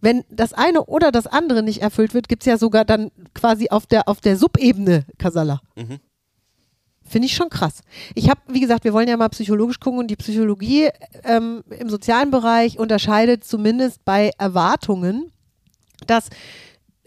wenn 0.00 0.24
das 0.30 0.52
eine 0.52 0.84
oder 0.84 1.10
das 1.12 1.26
andere 1.26 1.62
nicht 1.62 1.82
erfüllt 1.82 2.14
wird, 2.14 2.28
gibt 2.28 2.42
es 2.42 2.46
ja 2.46 2.56
sogar 2.56 2.84
dann 2.84 3.10
quasi 3.34 3.68
auf 3.68 3.86
der, 3.86 4.08
auf 4.08 4.20
der 4.20 4.36
Subebene 4.36 5.04
Kasala. 5.18 5.60
Finde 7.04 7.26
ich 7.26 7.34
schon 7.34 7.50
krass. 7.50 7.82
Ich 8.14 8.30
habe, 8.30 8.40
wie 8.46 8.60
gesagt, 8.60 8.84
wir 8.84 8.92
wollen 8.92 9.08
ja 9.08 9.16
mal 9.16 9.28
psychologisch 9.30 9.80
gucken 9.80 9.98
und 9.98 10.06
die 10.06 10.16
Psychologie 10.16 10.90
ähm, 11.24 11.64
im 11.76 11.90
sozialen 11.90 12.30
Bereich 12.30 12.78
unterscheidet 12.78 13.42
zumindest 13.42 14.04
bei 14.04 14.30
Erwartungen, 14.38 15.32
dass 16.06 16.28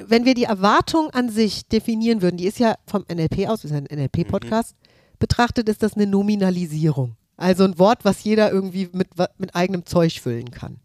wenn 0.07 0.25
wir 0.25 0.33
die 0.33 0.43
Erwartung 0.43 1.09
an 1.11 1.29
sich 1.29 1.67
definieren 1.67 2.21
würden, 2.21 2.37
die 2.37 2.45
ist 2.45 2.59
ja 2.59 2.75
vom 2.85 3.05
NLP 3.11 3.47
aus, 3.47 3.61
das 3.61 3.65
ist 3.65 3.71
ja 3.71 3.77
ein 3.77 3.87
NLP-Podcast, 3.91 4.75
betrachtet 5.19 5.69
ist 5.69 5.83
das 5.83 5.93
eine 5.95 6.07
Nominalisierung. 6.07 7.15
Also 7.37 7.63
ein 7.63 7.79
Wort, 7.79 8.05
was 8.05 8.23
jeder 8.23 8.51
irgendwie 8.51 8.89
mit, 8.93 9.09
mit 9.37 9.55
eigenem 9.55 9.85
Zeug 9.85 10.19
füllen 10.21 10.51
kann. 10.51 10.77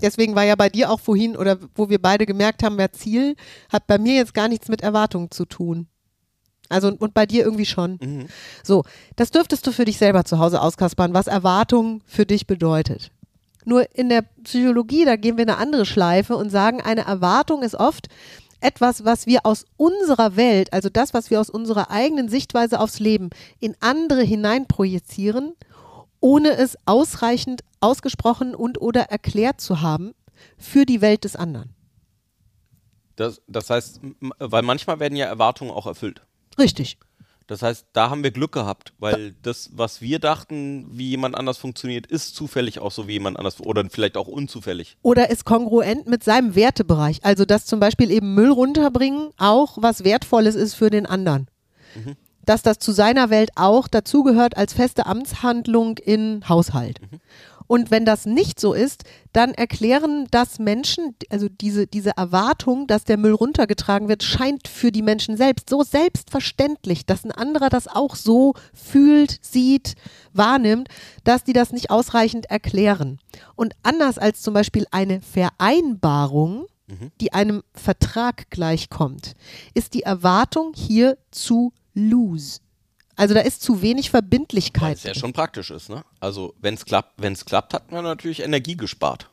Deswegen 0.00 0.34
war 0.34 0.44
ja 0.44 0.56
bei 0.56 0.68
dir 0.68 0.90
auch 0.90 1.00
vorhin, 1.00 1.36
oder 1.36 1.58
wo 1.74 1.90
wir 1.90 2.00
beide 2.00 2.26
gemerkt 2.26 2.62
haben, 2.62 2.78
wer 2.78 2.92
Ziel, 2.92 3.36
hat 3.70 3.86
bei 3.86 3.98
mir 3.98 4.14
jetzt 4.14 4.34
gar 4.34 4.48
nichts 4.48 4.68
mit 4.68 4.80
Erwartungen 4.82 5.30
zu 5.30 5.44
tun. 5.44 5.86
Also 6.70 6.88
und 6.88 7.12
bei 7.14 7.26
dir 7.26 7.44
irgendwie 7.44 7.66
schon. 7.66 7.98
So, 8.62 8.84
das 9.16 9.30
dürftest 9.30 9.66
du 9.66 9.72
für 9.72 9.84
dich 9.84 9.98
selber 9.98 10.24
zu 10.24 10.38
Hause 10.38 10.62
auskaspern, 10.62 11.12
was 11.12 11.26
Erwartung 11.26 12.02
für 12.06 12.24
dich 12.24 12.46
bedeutet. 12.46 13.10
Nur 13.66 13.94
in 13.94 14.08
der 14.08 14.24
Psychologie, 14.42 15.04
da 15.04 15.16
gehen 15.16 15.36
wir 15.36 15.42
eine 15.42 15.58
andere 15.58 15.86
Schleife 15.86 16.36
und 16.36 16.50
sagen, 16.50 16.80
eine 16.80 17.06
Erwartung 17.06 17.62
ist 17.62 17.74
oft 17.74 18.08
etwas, 18.64 19.04
was 19.04 19.26
wir 19.26 19.44
aus 19.44 19.66
unserer 19.76 20.36
Welt, 20.36 20.72
also 20.72 20.88
das, 20.88 21.14
was 21.14 21.30
wir 21.30 21.40
aus 21.40 21.50
unserer 21.50 21.90
eigenen 21.90 22.28
Sichtweise 22.28 22.80
aufs 22.80 22.98
Leben 22.98 23.30
in 23.60 23.76
andere 23.80 24.22
hineinprojizieren, 24.22 25.52
ohne 26.20 26.56
es 26.56 26.76
ausreichend 26.86 27.62
ausgesprochen 27.80 28.54
und 28.54 28.80
oder 28.80 29.02
erklärt 29.02 29.60
zu 29.60 29.82
haben 29.82 30.14
für 30.56 30.86
die 30.86 31.02
Welt 31.02 31.24
des 31.24 31.36
anderen. 31.36 31.74
Das, 33.16 33.42
das 33.46 33.70
heißt, 33.70 34.00
weil 34.38 34.62
manchmal 34.62 34.98
werden 34.98 35.16
ja 35.16 35.26
Erwartungen 35.26 35.70
auch 35.70 35.86
erfüllt. 35.86 36.22
Richtig. 36.58 36.98
Das 37.46 37.62
heißt, 37.62 37.86
da 37.92 38.08
haben 38.08 38.22
wir 38.22 38.30
Glück 38.30 38.52
gehabt, 38.52 38.94
weil 38.98 39.34
das, 39.42 39.70
was 39.74 40.00
wir 40.00 40.18
dachten, 40.18 40.86
wie 40.90 41.10
jemand 41.10 41.34
anders 41.36 41.58
funktioniert, 41.58 42.06
ist 42.06 42.34
zufällig 42.34 42.78
auch 42.78 42.90
so 42.90 43.06
wie 43.06 43.12
jemand 43.12 43.38
anders 43.38 43.60
oder 43.60 43.84
vielleicht 43.90 44.16
auch 44.16 44.28
unzufällig. 44.28 44.96
Oder 45.02 45.28
ist 45.30 45.44
kongruent 45.44 46.06
mit 46.06 46.24
seinem 46.24 46.54
Wertebereich. 46.54 47.20
Also, 47.22 47.44
dass 47.44 47.66
zum 47.66 47.80
Beispiel 47.80 48.10
eben 48.10 48.34
Müll 48.34 48.50
runterbringen 48.50 49.30
auch 49.36 49.76
was 49.80 50.04
Wertvolles 50.04 50.54
ist 50.54 50.74
für 50.74 50.88
den 50.88 51.04
anderen. 51.04 51.48
Dass 52.46 52.62
das 52.62 52.78
zu 52.78 52.92
seiner 52.92 53.30
Welt 53.30 53.50
auch 53.56 53.88
dazugehört 53.88 54.56
als 54.56 54.72
feste 54.72 55.06
Amtshandlung 55.06 55.98
in 55.98 56.48
Haushalt. 56.48 56.98
Und 57.66 57.90
wenn 57.90 58.04
das 58.04 58.26
nicht 58.26 58.60
so 58.60 58.72
ist, 58.74 59.04
dann 59.32 59.52
erklären 59.54 60.26
das 60.30 60.58
Menschen, 60.58 61.14
also 61.30 61.48
diese, 61.48 61.86
diese 61.86 62.16
Erwartung, 62.16 62.86
dass 62.86 63.04
der 63.04 63.16
Müll 63.16 63.32
runtergetragen 63.32 64.08
wird, 64.08 64.22
scheint 64.22 64.68
für 64.68 64.92
die 64.92 65.02
Menschen 65.02 65.36
selbst 65.36 65.70
so 65.70 65.82
selbstverständlich, 65.82 67.06
dass 67.06 67.24
ein 67.24 67.32
anderer 67.32 67.70
das 67.70 67.88
auch 67.88 68.16
so 68.16 68.54
fühlt, 68.72 69.38
sieht, 69.42 69.94
wahrnimmt, 70.32 70.88
dass 71.24 71.44
die 71.44 71.52
das 71.52 71.72
nicht 71.72 71.90
ausreichend 71.90 72.46
erklären. 72.46 73.18
Und 73.56 73.74
anders 73.82 74.18
als 74.18 74.42
zum 74.42 74.54
Beispiel 74.54 74.86
eine 74.90 75.20
Vereinbarung, 75.20 76.66
die 77.20 77.32
einem 77.32 77.62
Vertrag 77.72 78.50
gleichkommt, 78.50 79.34
ist 79.72 79.94
die 79.94 80.02
Erwartung 80.02 80.72
hier 80.74 81.16
zu 81.30 81.72
loose. 81.94 82.60
Also 83.16 83.34
da 83.34 83.40
ist 83.40 83.62
zu 83.62 83.80
wenig 83.82 84.06
Weil 84.12 84.20
Verbindlichkeit. 84.22 84.96
es 84.96 85.02
ja 85.04 85.14
schon 85.14 85.32
praktisch 85.32 85.70
ist, 85.70 85.88
ne? 85.88 86.04
Also, 86.20 86.54
wenn 86.60 86.74
es 86.74 86.84
klappt, 86.84 87.12
wenn 87.22 87.32
es 87.32 87.44
klappt, 87.44 87.72
hat 87.74 87.90
man 87.92 88.02
natürlich 88.04 88.40
Energie 88.42 88.76
gespart 88.76 89.30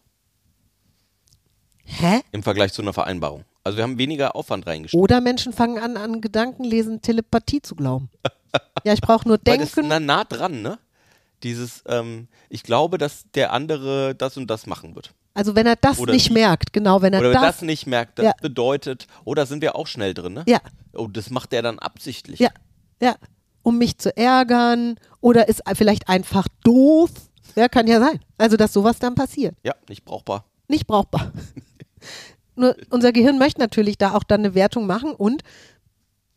Hä? 1.86 2.22
im 2.32 2.44
Vergleich 2.44 2.74
zu 2.74 2.82
einer 2.82 2.94
Vereinbarung. 2.94 3.44
Also, 3.64 3.78
wir 3.78 3.84
haben 3.84 3.98
weniger 3.98 4.36
Aufwand 4.36 4.66
reingesteckt. 4.68 5.02
Oder 5.02 5.22
Menschen 5.22 5.54
fangen 5.54 5.78
an, 5.78 5.98
an 5.98 6.22
Gedankenlesen, 6.22 7.02
Telepathie 7.02 7.62
zu 7.62 7.76
glauben. 7.76 8.10
Ja, 8.84 8.92
ich 8.92 9.00
brauche 9.00 9.26
nur 9.30 9.40
Weil 9.46 9.60
das 9.60 9.72
denken. 9.72 9.88
nah, 9.90 10.00
nah 10.02 10.24
dran, 10.26 10.62
ne? 10.62 10.78
Dieses, 11.42 11.84
ähm, 11.88 12.28
ich 12.50 12.64
glaube, 12.64 12.98
dass 12.98 13.24
der 13.34 13.54
andere 13.54 14.14
das 14.14 14.36
und 14.36 14.48
das 14.48 14.66
machen 14.68 14.94
wird. 14.94 15.14
Also 15.34 15.56
wenn 15.56 15.66
er 15.68 15.78
das 15.78 16.00
Oder 16.00 16.12
nicht 16.12 16.30
die- 16.30 16.34
merkt, 16.34 16.74
genau, 16.74 17.02
wenn 17.02 17.14
er 17.14 17.22
Oder 17.22 17.30
wenn 17.30 17.36
das, 17.42 17.58
das 17.60 17.62
nicht 17.62 17.88
merkt, 17.88 18.20
das 18.20 18.26
Ja. 18.26 18.34
bedeutet, 18.42 19.08
oder 19.24 19.46
sind 19.46 19.62
wir 19.62 19.76
auch 19.78 19.88
schnell 19.88 20.14
drin, 20.14 20.34
ne? 20.34 20.44
Ja. 20.48 20.60
Oh, 20.92 21.08
das 21.08 21.30
macht 21.30 21.54
der 21.54 21.62
dann 21.62 21.80
absichtlich. 21.80 22.40
ja, 22.42 22.50
ja, 23.02 23.16
um 23.64 23.78
mich 23.78 23.98
zu 23.98 24.16
ärgern 24.16 24.96
oder 25.20 25.48
ist 25.48 25.64
vielleicht 25.76 26.10
einfach 26.10 26.48
doof. 26.64 27.12
Ja, 27.56 27.68
kann 27.68 27.88
ja 27.88 28.00
sein. 28.00 28.20
Also 28.38 28.58
dass 28.58 28.74
sowas 28.74 29.00
dann 29.00 29.16
passiert. 29.16 29.56
Ja, 29.64 29.76
nicht 29.90 30.06
brauchbar. 30.06 30.46
nicht 30.68 30.88
brauchbar. 30.88 31.32
Nur 32.56 32.76
unser 32.90 33.12
Gehirn 33.12 33.38
möchte 33.38 33.60
natürlich 33.60 33.98
da 33.98 34.14
auch 34.14 34.24
dann 34.24 34.42
eine 34.42 34.56
Wertung 34.56 34.86
machen 34.86 35.14
und 35.14 35.44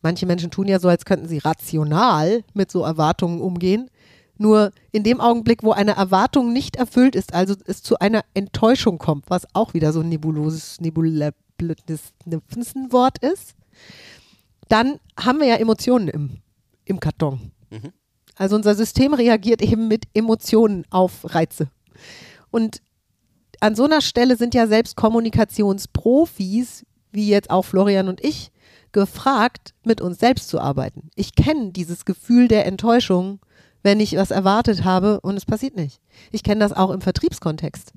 manche 0.01 0.25
Menschen 0.25 0.51
tun 0.51 0.67
ja 0.67 0.79
so, 0.79 0.87
als 0.87 1.05
könnten 1.05 1.27
sie 1.27 1.39
rational 1.39 2.43
mit 2.53 2.71
so 2.71 2.83
Erwartungen 2.83 3.41
umgehen. 3.41 3.89
Nur 4.37 4.71
in 4.91 5.03
dem 5.03 5.21
Augenblick, 5.21 5.63
wo 5.63 5.71
eine 5.71 5.95
Erwartung 5.95 6.51
nicht 6.51 6.75
erfüllt 6.75 7.15
ist, 7.15 7.33
also 7.33 7.55
es 7.65 7.81
zu 7.81 7.99
einer 7.99 8.23
Enttäuschung 8.33 8.97
kommt, 8.97 9.29
was 9.29 9.47
auch 9.53 9.73
wieder 9.73 9.93
so 9.93 10.01
ein 10.01 10.09
nebuloses, 10.09 10.81
nebulöses 10.81 11.33
Wort 12.89 13.17
ist, 13.19 13.55
dann 14.67 14.99
haben 15.17 15.39
wir 15.39 15.47
ja 15.47 15.55
Emotionen 15.55 16.07
im, 16.09 16.41
im 16.85 16.99
Karton. 16.99 17.51
Also 18.35 18.55
unser 18.55 18.75
System 18.75 19.13
reagiert 19.13 19.61
eben 19.61 19.87
mit 19.87 20.05
Emotionen 20.13 20.85
auf 20.89 21.33
Reize. 21.33 21.69
Und 22.51 22.81
an 23.59 23.75
so 23.75 23.85
einer 23.85 24.01
Stelle 24.01 24.35
sind 24.35 24.53
ja 24.53 24.67
selbst 24.67 24.95
Kommunikationsprofis, 24.95 26.85
wie 27.11 27.29
jetzt 27.29 27.49
auch 27.49 27.63
Florian 27.63 28.09
und 28.09 28.23
ich, 28.23 28.51
gefragt, 28.91 29.73
mit 29.83 30.01
uns 30.01 30.19
selbst 30.19 30.49
zu 30.49 30.59
arbeiten. 30.59 31.09
Ich 31.15 31.35
kenne 31.35 31.71
dieses 31.71 32.05
Gefühl 32.05 32.47
der 32.47 32.65
Enttäuschung, 32.65 33.39
wenn 33.83 33.99
ich 33.99 34.15
was 34.15 34.31
erwartet 34.31 34.83
habe 34.83 35.21
und 35.21 35.37
es 35.37 35.45
passiert 35.45 35.75
nicht. 35.75 36.01
Ich 36.31 36.43
kenne 36.43 36.59
das 36.59 36.73
auch 36.73 36.91
im 36.91 37.01
Vertriebskontext. 37.01 37.93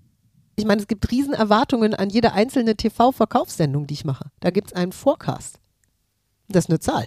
Ich 0.57 0.65
meine, 0.65 0.81
es 0.81 0.89
gibt 0.89 1.11
riesen 1.11 1.35
Erwartungen 1.35 1.95
an 1.95 2.11
jede 2.11 2.33
einzelne 2.33 2.77
TV-Verkaufssendung, 2.77 3.87
die 3.87 3.95
ich 3.95 4.05
mache. 4.05 4.31
Da 4.41 4.51
gibt 4.51 4.69
es 4.69 4.73
einen 4.75 4.93
Forecast. 4.93 5.61
Das 6.49 6.65
ist 6.65 6.71
eine 6.71 6.81
Zahl. 6.81 7.07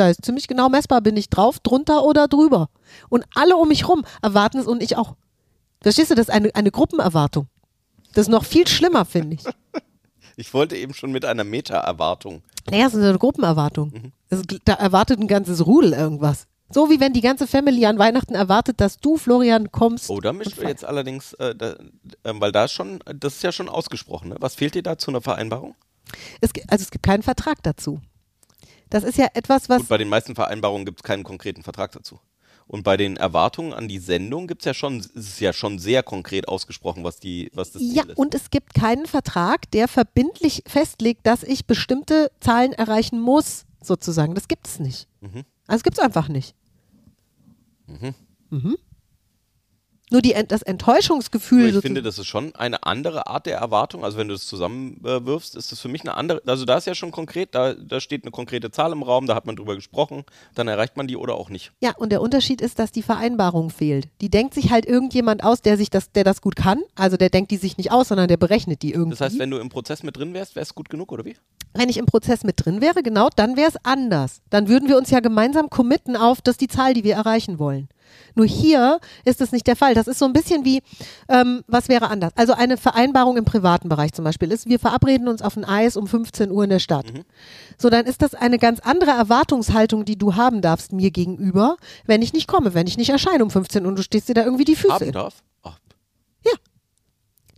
Da 0.00 0.08
ist 0.08 0.24
ziemlich 0.24 0.48
genau 0.48 0.70
messbar, 0.70 1.02
bin 1.02 1.14
ich 1.18 1.28
drauf, 1.28 1.58
drunter 1.58 2.04
oder 2.04 2.26
drüber. 2.26 2.70
Und 3.10 3.26
alle 3.34 3.54
um 3.58 3.68
mich 3.68 3.86
rum 3.86 4.02
erwarten 4.22 4.58
es 4.58 4.66
und 4.66 4.82
ich 4.82 4.96
auch. 4.96 5.14
Verstehst 5.82 6.10
du, 6.10 6.14
das 6.14 6.28
ist 6.28 6.34
eine, 6.34 6.54
eine 6.54 6.70
Gruppenerwartung. 6.70 7.48
Das 8.14 8.22
ist 8.22 8.30
noch 8.30 8.46
viel 8.46 8.66
schlimmer, 8.66 9.04
finde 9.04 9.36
ich. 9.36 9.44
Ich 10.36 10.54
wollte 10.54 10.74
eben 10.74 10.94
schon 10.94 11.12
mit 11.12 11.26
einer 11.26 11.44
Meta-Erwartung. 11.44 12.42
Naja, 12.70 12.86
es 12.86 12.94
ist 12.94 13.04
eine 13.04 13.18
Gruppenerwartung. 13.18 13.90
Mhm. 13.90 14.12
Das 14.30 14.40
ist, 14.40 14.46
da 14.64 14.72
erwartet 14.72 15.20
ein 15.20 15.28
ganzes 15.28 15.66
Rudel 15.66 15.92
irgendwas. 15.92 16.46
So 16.70 16.88
wie 16.88 16.98
wenn 16.98 17.12
die 17.12 17.20
ganze 17.20 17.46
Family 17.46 17.84
an 17.84 17.98
Weihnachten 17.98 18.34
erwartet, 18.34 18.80
dass 18.80 18.96
du, 18.96 19.18
Florian, 19.18 19.70
kommst. 19.70 20.08
Oh, 20.08 20.18
da 20.18 20.32
mischt 20.32 20.56
wir 20.56 20.68
jetzt 20.68 20.86
allerdings, 20.86 21.34
äh, 21.34 21.54
da, 21.54 21.72
äh, 21.72 22.32
weil 22.32 22.52
da 22.52 22.64
ist 22.64 22.72
schon, 22.72 23.00
das 23.04 23.34
ist 23.34 23.42
ja 23.42 23.52
schon 23.52 23.68
ausgesprochen. 23.68 24.30
Ne? 24.30 24.36
Was 24.40 24.54
fehlt 24.54 24.74
dir 24.74 24.82
da 24.82 24.96
zu 24.96 25.10
einer 25.10 25.20
Vereinbarung? 25.20 25.74
Es, 26.40 26.52
also 26.68 26.84
es 26.84 26.90
gibt 26.90 27.04
keinen 27.04 27.22
Vertrag 27.22 27.62
dazu. 27.62 28.00
Das 28.90 29.04
ist 29.04 29.16
ja 29.18 29.28
etwas, 29.34 29.68
was 29.68 29.78
Gut, 29.78 29.88
bei 29.88 29.98
den 29.98 30.08
meisten 30.08 30.34
Vereinbarungen 30.34 30.84
gibt 30.84 31.00
es 31.00 31.04
keinen 31.04 31.24
konkreten 31.24 31.62
Vertrag 31.62 31.92
dazu. 31.92 32.20
Und 32.66 32.84
bei 32.84 32.96
den 32.96 33.16
Erwartungen 33.16 33.72
an 33.72 33.88
die 33.88 33.98
Sendung 33.98 34.46
gibt's 34.46 34.64
ja 34.64 34.74
schon, 34.74 34.98
ist 35.00 35.16
es 35.16 35.40
ja 35.40 35.52
schon 35.52 35.78
sehr 35.80 36.04
konkret 36.04 36.46
ausgesprochen, 36.46 37.02
was 37.02 37.18
die, 37.18 37.50
was 37.52 37.72
das 37.72 37.82
Ja, 37.82 38.02
Ziel 38.02 38.10
ist. 38.12 38.16
und 38.18 38.34
es 38.34 38.50
gibt 38.50 38.74
keinen 38.74 39.06
Vertrag, 39.06 39.68
der 39.72 39.88
verbindlich 39.88 40.62
festlegt, 40.68 41.26
dass 41.26 41.42
ich 41.42 41.66
bestimmte 41.66 42.30
Zahlen 42.40 42.72
erreichen 42.72 43.20
muss, 43.20 43.64
sozusagen. 43.82 44.34
Das 44.36 44.46
gibt 44.46 44.68
es 44.68 44.78
nicht. 44.78 45.08
Mhm. 45.20 45.42
Also 45.66 45.82
gibt 45.82 45.98
es 45.98 46.04
einfach 46.04 46.28
nicht. 46.28 46.54
Mhm. 48.50 48.76
Nur 50.10 50.22
die, 50.22 50.34
das 50.48 50.62
Enttäuschungsgefühl. 50.62 51.76
Ich 51.76 51.80
finde, 51.80 52.02
das 52.02 52.18
ist 52.18 52.26
schon 52.26 52.54
eine 52.56 52.82
andere 52.82 53.28
Art 53.28 53.46
der 53.46 53.58
Erwartung. 53.58 54.04
Also 54.04 54.18
wenn 54.18 54.28
du 54.28 54.34
das 54.34 54.46
zusammenwirfst, 54.46 55.54
ist 55.54 55.70
das 55.70 55.80
für 55.80 55.88
mich 55.88 56.02
eine 56.02 56.14
andere. 56.14 56.42
Also 56.46 56.64
da 56.64 56.76
ist 56.76 56.86
ja 56.86 56.94
schon 56.94 57.12
konkret, 57.12 57.54
da, 57.54 57.74
da 57.74 58.00
steht 58.00 58.24
eine 58.24 58.32
konkrete 58.32 58.70
Zahl 58.70 58.92
im 58.92 59.02
Raum, 59.02 59.26
da 59.26 59.34
hat 59.34 59.46
man 59.46 59.56
drüber 59.56 59.76
gesprochen, 59.76 60.24
dann 60.54 60.68
erreicht 60.68 60.96
man 60.96 61.06
die 61.06 61.16
oder 61.16 61.34
auch 61.34 61.48
nicht. 61.48 61.72
Ja, 61.80 61.94
und 61.96 62.10
der 62.10 62.20
Unterschied 62.20 62.60
ist, 62.60 62.78
dass 62.78 62.90
die 62.92 63.02
Vereinbarung 63.02 63.70
fehlt. 63.70 64.08
Die 64.20 64.30
denkt 64.30 64.54
sich 64.54 64.70
halt 64.70 64.84
irgendjemand 64.84 65.44
aus, 65.44 65.62
der 65.62 65.76
sich 65.76 65.90
das, 65.90 66.10
der 66.12 66.24
das 66.24 66.40
gut 66.40 66.56
kann. 66.56 66.82
Also 66.96 67.16
der 67.16 67.30
denkt 67.30 67.50
die 67.50 67.56
sich 67.56 67.78
nicht 67.78 67.92
aus, 67.92 68.08
sondern 68.08 68.28
der 68.28 68.36
berechnet 68.36 68.82
die 68.82 68.92
irgendwie. 68.92 69.10
Das 69.10 69.20
heißt, 69.20 69.38
wenn 69.38 69.50
du 69.50 69.58
im 69.58 69.68
Prozess 69.68 70.02
mit 70.02 70.16
drin 70.16 70.34
wärst, 70.34 70.56
wäre 70.56 70.64
es 70.64 70.74
gut 70.74 70.88
genug, 70.88 71.12
oder 71.12 71.24
wie? 71.24 71.36
wenn 71.72 71.88
ich 71.88 71.98
im 71.98 72.06
Prozess 72.06 72.44
mit 72.44 72.64
drin 72.64 72.80
wäre, 72.80 73.02
genau, 73.02 73.28
dann 73.34 73.56
wäre 73.56 73.68
es 73.68 73.76
anders. 73.84 74.40
Dann 74.50 74.68
würden 74.68 74.88
wir 74.88 74.96
uns 74.96 75.10
ja 75.10 75.20
gemeinsam 75.20 75.70
committen 75.70 76.16
auf, 76.16 76.40
das 76.42 76.54
ist 76.54 76.60
die 76.60 76.68
Zahl, 76.68 76.94
die 76.94 77.04
wir 77.04 77.14
erreichen 77.14 77.58
wollen. 77.58 77.88
Nur 78.34 78.46
hier 78.46 79.00
ist 79.24 79.40
das 79.40 79.52
nicht 79.52 79.66
der 79.66 79.76
Fall. 79.76 79.94
Das 79.94 80.06
ist 80.06 80.18
so 80.18 80.24
ein 80.24 80.32
bisschen 80.32 80.64
wie, 80.64 80.82
ähm, 81.28 81.62
was 81.66 81.88
wäre 81.88 82.08
anders? 82.08 82.32
Also 82.36 82.52
eine 82.52 82.76
Vereinbarung 82.76 83.36
im 83.36 83.44
privaten 83.44 83.88
Bereich 83.88 84.12
zum 84.12 84.24
Beispiel 84.24 84.50
ist, 84.52 84.68
wir 84.68 84.78
verabreden 84.78 85.28
uns 85.28 85.42
auf 85.42 85.56
ein 85.56 85.64
Eis 85.64 85.96
um 85.96 86.06
15 86.06 86.50
Uhr 86.50 86.64
in 86.64 86.70
der 86.70 86.78
Stadt. 86.78 87.06
So, 87.78 87.90
dann 87.90 88.06
ist 88.06 88.22
das 88.22 88.34
eine 88.34 88.58
ganz 88.58 88.80
andere 88.80 89.10
Erwartungshaltung, 89.12 90.04
die 90.04 90.16
du 90.16 90.36
haben 90.36 90.60
darfst 90.60 90.92
mir 90.92 91.10
gegenüber, 91.10 91.76
wenn 92.06 92.22
ich 92.22 92.32
nicht 92.32 92.46
komme, 92.46 92.74
wenn 92.74 92.86
ich 92.86 92.96
nicht 92.96 93.10
erscheine 93.10 93.44
um 93.44 93.50
15 93.50 93.82
Uhr 93.82 93.88
und 93.88 93.98
du 93.98 94.02
stehst 94.02 94.28
dir 94.28 94.34
da 94.34 94.44
irgendwie 94.44 94.64
die 94.64 94.76
Füße 94.76 94.94
Haben 94.94 95.12
darf? 95.12 95.42
Ach, 95.62 95.78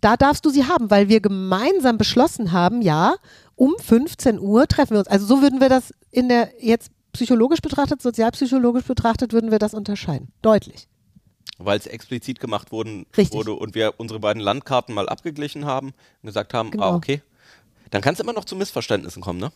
Da 0.03 0.17
darfst 0.17 0.45
du 0.45 0.51
sie 0.51 0.67
haben, 0.67 0.91
weil 0.91 1.09
wir 1.09 1.21
gemeinsam 1.21 1.97
beschlossen 1.97 2.53
haben, 2.53 2.83
ja, 2.83 3.15
um 3.55 3.75
15 3.79 4.41
Uhr 4.41 4.67
treffen 4.67 4.95
wir 4.95 4.99
uns. 4.99 5.09
Also 5.09 5.27
so 5.27 5.41
würden 5.41 5.61
wir 5.61 5.69
das 5.69 5.95
in 6.11 6.29
der 6.29 6.51
jetzt 6.61 6.91
psychologisch 7.12 7.61
betrachtet, 7.61 8.00
sozialpsychologisch 8.02 8.85
betrachtet, 8.85 9.33
würden 9.33 9.50
wir 9.50 9.59
das 9.59 9.75
unterscheiden. 9.75 10.28
Deutlich. 10.42 10.88
weil 11.59 11.78
es 11.78 11.87
explizit 11.87 12.40
gemacht 12.40 12.73
wurden, 12.73 13.07
Richtig. 13.16 13.37
wurde 13.37 13.52
und 13.54 13.75
wir 13.76 13.95
unsere 13.99 14.19
beiden 14.19 14.42
Landkarten 14.42 14.95
mal 14.95 15.09
abgeglichen 15.09 15.64
haben 15.64 15.88
und 16.23 16.26
gesagt 16.26 16.54
haben, 16.54 16.71
Genau. 16.73 16.85
ah, 16.92 16.95
okay. 16.97 17.23
Dann 17.90 18.00
kann 18.02 18.14
es 18.14 18.21
immer 18.21 18.33
noch 18.33 18.45
zu 18.47 18.57
Missverständnissen 18.57 19.23
kommen, 19.23 19.38
ne? 19.38 19.52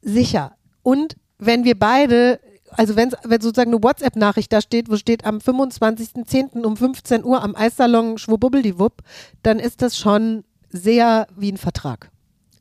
Sicher. 0.00 0.56
Und 0.82 1.16
wenn 1.38 1.64
wir 1.64 1.78
beide, 1.78 2.40
also 2.70 2.96
wenn's, 2.96 3.14
wenn 3.24 3.40
sozusagen 3.40 3.72
eine 3.72 3.82
WhatsApp-Nachricht 3.82 4.52
da 4.52 4.60
steht, 4.60 4.88
wo 4.90 4.96
steht 4.96 5.24
am 5.24 5.38
25.10. 5.38 6.62
um 6.64 6.76
15 6.76 7.24
Uhr 7.24 7.42
am 7.42 7.54
Eissalon 7.54 8.18
Schwubbeldiwupp, 8.18 9.02
dann 9.42 9.58
ist 9.58 9.82
das 9.82 9.98
schon 9.98 10.44
sehr 10.70 11.26
wie 11.36 11.52
ein 11.52 11.58
Vertrag. 11.58 12.10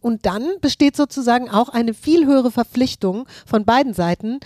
Und 0.02 0.26
dann 0.26 0.44
besteht 0.62 0.96
sozusagen 0.96 1.50
auch 1.50 1.70
eine 1.70 1.94
viel 1.94 2.26
höhere 2.26 2.52
Verpflichtung 2.52 3.28
von 3.46 3.66
beiden 3.66 3.94
Seiten, 3.94 4.40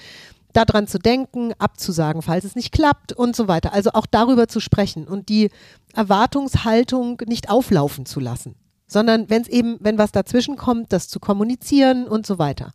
daran 0.56 0.88
zu 0.88 1.00
denken, 1.00 1.54
abzusagen, 1.60 2.22
falls 2.22 2.46
es 2.46 2.56
nicht 2.56 2.72
klappt 2.72 3.14
und 3.14 3.36
so 3.36 3.48
weiter. 3.48 3.74
Also 3.74 3.92
auch 3.94 4.06
darüber 4.06 4.48
zu 4.48 4.60
sprechen 4.60 5.08
und 5.08 5.30
die 5.30 5.50
Erwartungshaltung 5.94 7.22
nicht 7.28 7.50
auflaufen 7.50 8.06
zu 8.06 8.20
lassen, 8.20 8.56
sondern 8.88 9.30
wenn 9.30 9.42
es 9.42 9.48
eben, 9.48 9.78
wenn 9.80 9.98
was 9.98 10.12
dazwischen 10.12 10.56
kommt, 10.56 10.94
das 10.94 11.08
zu 11.08 11.20
kommunizieren 11.20 12.08
und 12.08 12.26
so 12.26 12.40
weiter. 12.40 12.74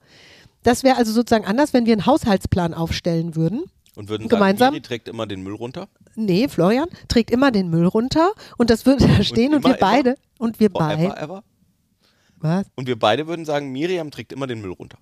Das 0.62 0.82
wäre 0.82 0.96
also 0.96 1.12
sozusagen 1.12 1.46
anders, 1.46 1.72
wenn 1.72 1.86
wir 1.86 1.94
einen 1.94 2.04
Haushaltsplan 2.04 2.74
aufstellen 2.74 3.34
würden. 3.34 3.62
Und 3.96 4.08
würden 4.08 4.28
Gemeinsam? 4.28 4.66
sagen, 4.66 4.72
Miri 4.74 4.82
trägt 4.82 5.08
immer 5.08 5.26
den 5.26 5.42
Müll 5.42 5.54
runter? 5.54 5.88
Nee, 6.14 6.48
Florian 6.48 6.88
trägt 7.08 7.30
immer 7.30 7.50
den 7.50 7.70
Müll 7.70 7.86
runter 7.86 8.32
und 8.58 8.70
das 8.70 8.84
würde 8.84 9.06
da 9.06 9.22
stehen 9.22 9.54
und, 9.54 9.64
immer, 9.64 9.74
wir 9.74 9.80
beide 9.80 10.14
und 10.38 10.60
wir 10.60 10.70
beide. 10.70 11.42
Was? 12.40 12.66
Und 12.74 12.86
wir 12.86 12.98
beide 12.98 13.26
würden 13.26 13.44
sagen, 13.44 13.70
Miriam 13.70 14.10
trägt 14.10 14.32
immer 14.32 14.46
den 14.46 14.60
Müll 14.60 14.72
runter. 14.72 14.98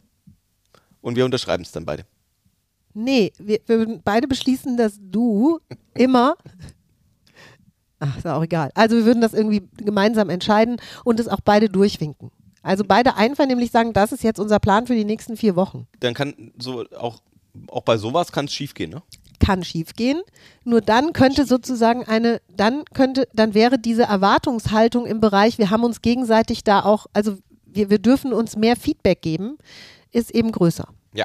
Und 1.01 1.17
wir 1.17 1.25
unterschreiben 1.25 1.63
es 1.63 1.73
dann 1.73 1.87
beide. 1.87 2.05
Nee, 2.95 3.33
wir, 3.39 3.61
wir 3.67 3.79
würden 3.79 4.03
beide 4.05 4.27
beschließen, 4.27 4.77
dass 4.77 4.99
du 5.01 5.61
immer. 5.95 6.37
Ach, 8.01 8.17
ist 8.17 8.27
auch 8.27 8.43
egal. 8.43 8.71
Also 8.75 8.97
wir 8.97 9.05
würden 9.05 9.21
das 9.21 9.35
irgendwie 9.35 9.69
gemeinsam 9.77 10.31
entscheiden 10.31 10.81
und 11.05 11.21
es 11.21 11.29
auch 11.29 11.41
beide 11.41 11.69
durchwinken. 11.69 12.31
Also 12.63 12.85
beide 12.85 13.17
einvernehmlich 13.17 13.71
sagen, 13.71 13.93
das 13.93 14.13
ist 14.13 14.23
jetzt 14.23 14.39
unser 14.39 14.59
Plan 14.59 14.87
für 14.87 14.95
die 14.95 15.05
nächsten 15.05 15.37
vier 15.37 15.57
Wochen. 15.57 15.87
Dann 16.01 16.15
kann 16.15 16.53
so 16.59 16.85
auch, 16.97 17.21
auch 17.69 17.83
bei 17.83 17.97
sowas 17.97 18.33
kann 18.33 18.47
es 18.47 18.53
schief 18.53 18.75
gehen, 18.75 18.91
ne? 18.91 19.03
Kann 19.39 19.63
schiefgehen. 19.65 20.21
Nur 20.65 20.81
dann 20.81 21.13
könnte 21.13 21.47
sozusagen 21.47 22.05
eine, 22.05 22.41
dann 22.49 22.85
könnte, 22.95 23.29
dann 23.33 23.55
wäre 23.55 23.79
diese 23.79 24.03
Erwartungshaltung 24.05 25.07
im 25.07 25.21
Bereich, 25.21 25.59
wir 25.59 25.71
haben 25.71 25.85
uns 25.85 26.03
gegenseitig 26.03 26.65
da 26.65 26.85
auch, 26.85 27.07
also 27.13 27.39
wir, 27.65 27.91
wir 27.91 27.99
dürfen 27.99 28.33
uns 28.33 28.57
mehr 28.57 28.77
Feedback 28.77 29.23
geben, 29.23 29.59
ist 30.11 30.31
eben 30.31 30.53
größer. 30.53 30.89
Ja. 31.13 31.25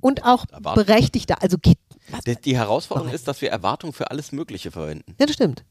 Und 0.00 0.24
auch 0.24 0.44
Erwartung. 0.52 0.84
berechtigter. 0.84 1.42
Also 1.42 1.58
geht. 1.58 1.78
Die, 2.26 2.36
die 2.36 2.56
Herausforderung 2.56 3.12
ist, 3.12 3.26
dass 3.26 3.40
wir 3.40 3.50
Erwartungen 3.50 3.92
für 3.92 4.10
alles 4.10 4.30
Mögliche 4.32 4.70
verwenden. 4.70 5.14
Ja, 5.18 5.26
das 5.26 5.34
stimmt. 5.34 5.64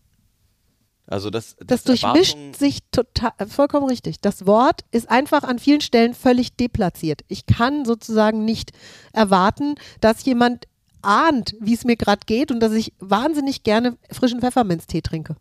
Also 1.08 1.30
das, 1.30 1.56
Das 1.60 1.84
das 1.84 1.84
durchmischt 1.84 2.34
Erwartungen- 2.34 2.54
sich 2.56 2.80
total, 2.92 3.32
äh, 3.38 3.46
vollkommen 3.46 3.88
richtig. 3.88 4.20
Das 4.22 4.48
Wort 4.48 4.82
ist 4.92 5.10
einfach 5.10 5.44
an 5.44 5.60
vielen 5.60 5.82
Stellen 5.82 6.16
völlig 6.16 6.56
deplatziert. 6.56 7.22
Ich 7.28 7.46
kann 7.46 7.86
sozusagen 7.86 8.44
nicht 8.44 8.72
erwarten, 9.14 9.76
dass 10.02 10.26
jemand 10.26 10.66
ahnt, 11.06 11.56
wie 11.60 11.74
es 11.74 11.86
mir 11.86 11.96
gerade 11.96 12.22
geht 12.26 12.52
und 12.52 12.60
dass 12.60 12.74
ich 12.74 12.94
wahnsinnig 13.00 13.64
gerne 13.64 13.98
frischen 14.12 14.42
Pfefferminztee 14.42 15.02
trinke. 15.02 15.36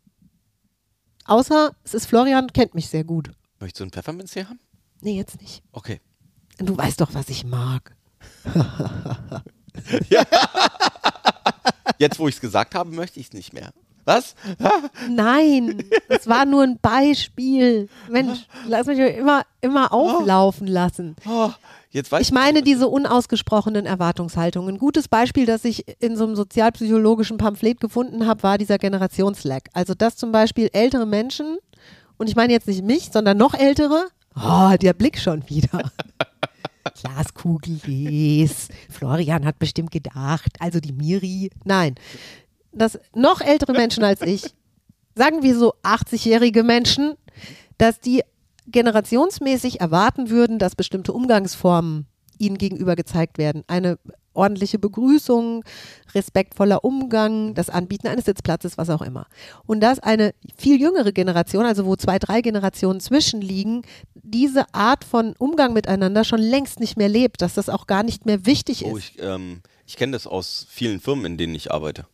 Außer 1.26 1.74
es 1.84 1.94
ist 1.94 2.06
Florian, 2.06 2.52
kennt 2.52 2.74
mich 2.74 2.88
sehr 2.88 3.04
gut. 3.04 3.30
Möchtest 3.60 3.80
du 3.80 3.84
einen 3.84 3.92
Pfefferminztee 3.92 4.44
haben? 4.44 4.60
Nee, 5.00 5.16
jetzt 5.16 5.40
nicht. 5.40 5.62
Okay. 5.72 6.00
Du 6.58 6.76
weißt 6.76 7.00
doch, 7.00 7.14
was 7.14 7.28
ich 7.28 7.44
mag. 7.44 7.96
Jetzt, 11.98 12.18
wo 12.18 12.28
ich 12.28 12.36
es 12.36 12.40
gesagt 12.40 12.74
habe, 12.74 12.90
möchte 12.90 13.20
ich 13.20 13.26
es 13.26 13.32
nicht 13.32 13.52
mehr. 13.52 13.72
Was? 14.04 14.34
Nein, 15.08 15.82
das 16.08 16.26
war 16.26 16.44
nur 16.44 16.62
ein 16.62 16.78
Beispiel. 16.78 17.88
Mensch, 18.10 18.46
lass 18.66 18.86
mich 18.86 18.98
immer, 18.98 19.44
immer 19.60 19.92
auflaufen 19.92 20.66
lassen. 20.66 21.16
Oh, 21.26 21.50
jetzt 21.94 22.12
weiß 22.12 22.22
Ich 22.22 22.32
meine 22.32 22.62
diese 22.62 22.88
unausgesprochenen 22.88 23.86
Erwartungshaltungen. 23.86 24.74
Ein 24.74 24.78
gutes 24.78 25.08
Beispiel, 25.08 25.46
das 25.46 25.64
ich 25.64 25.84
in 26.00 26.16
so 26.16 26.24
einem 26.24 26.36
sozialpsychologischen 26.36 27.38
Pamphlet 27.38 27.80
gefunden 27.80 28.26
habe, 28.26 28.42
war 28.42 28.58
dieser 28.58 28.78
Generationslack. 28.78 29.70
Also 29.72 29.94
dass 29.94 30.16
zum 30.16 30.32
Beispiel 30.32 30.68
ältere 30.72 31.06
Menschen, 31.06 31.58
und 32.18 32.28
ich 32.28 32.36
meine 32.36 32.52
jetzt 32.52 32.68
nicht 32.68 32.84
mich, 32.84 33.10
sondern 33.12 33.38
noch 33.38 33.54
ältere, 33.54 34.08
oh, 34.36 34.74
der 34.80 34.92
Blick 34.92 35.18
schon 35.18 35.48
wieder. 35.48 35.90
Glaskugel 37.00 37.80
les. 37.86 38.68
Florian 38.90 39.46
hat 39.46 39.58
bestimmt 39.58 39.90
gedacht, 39.90 40.52
also 40.58 40.80
die 40.80 40.92
Miri. 40.92 41.50
Nein, 41.64 41.94
dass 42.72 42.98
noch 43.14 43.40
ältere 43.40 43.72
Menschen 43.72 44.04
als 44.04 44.20
ich, 44.20 44.54
sagen 45.14 45.42
wir 45.42 45.56
so 45.56 45.74
80-jährige 45.82 46.62
Menschen, 46.62 47.14
dass 47.78 48.00
die 48.00 48.22
generationsmäßig 48.66 49.80
erwarten 49.80 50.30
würden, 50.30 50.58
dass 50.58 50.74
bestimmte 50.76 51.12
Umgangsformen 51.12 52.06
ihnen 52.38 52.58
gegenüber 52.58 52.96
gezeigt 52.96 53.38
werden. 53.38 53.62
Eine 53.66 53.98
ordentliche 54.32 54.80
Begrüßung, 54.80 55.64
respektvoller 56.14 56.84
Umgang, 56.84 57.54
das 57.54 57.70
Anbieten 57.70 58.08
eines 58.08 58.24
Sitzplatzes, 58.24 58.76
was 58.76 58.90
auch 58.90 59.02
immer. 59.02 59.26
Und 59.66 59.80
dass 59.80 60.00
eine 60.00 60.34
viel 60.56 60.80
jüngere 60.80 61.12
Generation, 61.12 61.64
also 61.64 61.86
wo 61.86 61.94
zwei, 61.94 62.18
drei 62.18 62.40
Generationen 62.40 62.98
zwischenliegen, 62.98 63.82
diese 64.14 64.72
Art 64.74 65.04
von 65.04 65.34
Umgang 65.38 65.72
miteinander 65.72 66.24
schon 66.24 66.40
längst 66.40 66.80
nicht 66.80 66.96
mehr 66.96 67.08
lebt, 67.08 67.42
dass 67.42 67.54
das 67.54 67.68
auch 67.68 67.86
gar 67.86 68.02
nicht 68.02 68.26
mehr 68.26 68.44
wichtig 68.44 68.84
Oh, 68.84 68.96
ist. 68.96 69.12
ich, 69.14 69.22
ähm, 69.22 69.60
ich 69.86 69.96
kenne 69.96 70.12
das 70.12 70.26
aus 70.26 70.66
vielen 70.68 71.00
Firmen, 71.00 71.26
in 71.26 71.36
denen 71.38 71.54
ich 71.54 71.70
arbeite. 71.70 72.06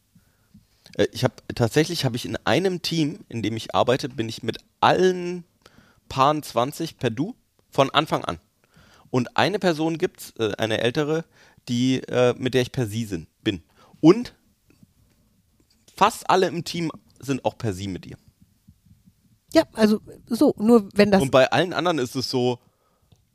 Äh, 0.96 1.06
ich 1.12 1.24
habe 1.24 1.34
tatsächlich 1.54 2.04
habe 2.04 2.16
ich 2.16 2.26
in 2.26 2.36
einem 2.44 2.82
Team, 2.82 3.20
in 3.30 3.42
dem 3.42 3.56
ich 3.56 3.74
arbeite, 3.74 4.10
bin 4.10 4.28
ich 4.28 4.42
mit 4.42 4.58
allen 4.80 5.44
Paaren 6.11 6.42
20 6.42 6.99
per 6.99 7.09
Du 7.09 7.35
von 7.70 7.88
Anfang 7.88 8.23
an. 8.27 8.38
Und 9.11 9.37
eine 9.38 9.59
Person 9.59 9.96
gibt's, 9.96 10.35
äh, 10.38 10.53
eine 10.59 10.81
ältere, 10.83 11.25
die 11.68 12.01
äh, 12.03 12.35
mit 12.37 12.53
der 12.53 12.61
ich 12.62 12.73
per 12.73 12.87
Sie 12.87 13.07
sind, 13.07 13.29
bin. 13.42 13.62
Und 14.01 14.35
fast 15.96 16.29
alle 16.29 16.46
im 16.49 16.64
Team 16.64 16.90
sind 17.18 17.44
auch 17.46 17.57
per 17.57 17.73
Sie 17.73 17.88
mit 17.88 18.05
ihr. 18.07 18.16
Ja, 19.53 19.64
also 19.73 20.01
so, 20.27 20.55
nur 20.59 20.88
wenn 20.94 21.11
das 21.11 21.23
Und 21.23 21.31
bei 21.31 21.51
allen 21.51 21.73
anderen 21.73 21.99
ist 21.99 22.14
es 22.14 22.31
so, 22.31 22.59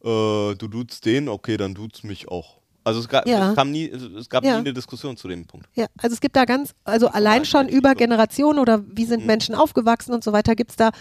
äh, 0.03 0.55
du 0.55 0.67
duzt 0.69 1.05
den, 1.05 1.27
okay, 1.27 1.57
dann 1.57 1.73
duzt 1.73 2.03
mich 2.03 2.27
auch. 2.29 2.57
Also 2.85 2.99
es 2.99 3.09
gab, 3.09 3.27
Ja. 3.27 3.49
es 3.49 3.55
kam 3.55 3.71
nie, 3.71 3.85
es 3.89 4.29
gab 4.29 4.43
Ja. 4.45 4.53
nie 4.53 4.59
eine 4.59 4.73
Diskussion 4.73 5.17
zu 5.17 5.27
dem 5.27 5.45
Punkt. 5.45 5.67
Ja, 5.75 5.87
also 5.97 6.13
es 6.13 6.21
gibt 6.21 6.35
da 6.35 6.45
ganz, 6.45 6.73
also 6.83 7.07
allein 7.07 7.43
schon 7.43 7.67
über. 7.67 7.95
Generationen 7.95 8.59
oder 8.59 8.83
wie 8.95 9.05
sind 9.05 9.25
Menschen 9.25 9.55
aufgewachsen 9.55 10.13
und 10.13 10.23
so 10.23 10.31
weiter, 10.33 10.55
gibt 10.55 10.71
es 10.71 10.77
da 10.77 10.91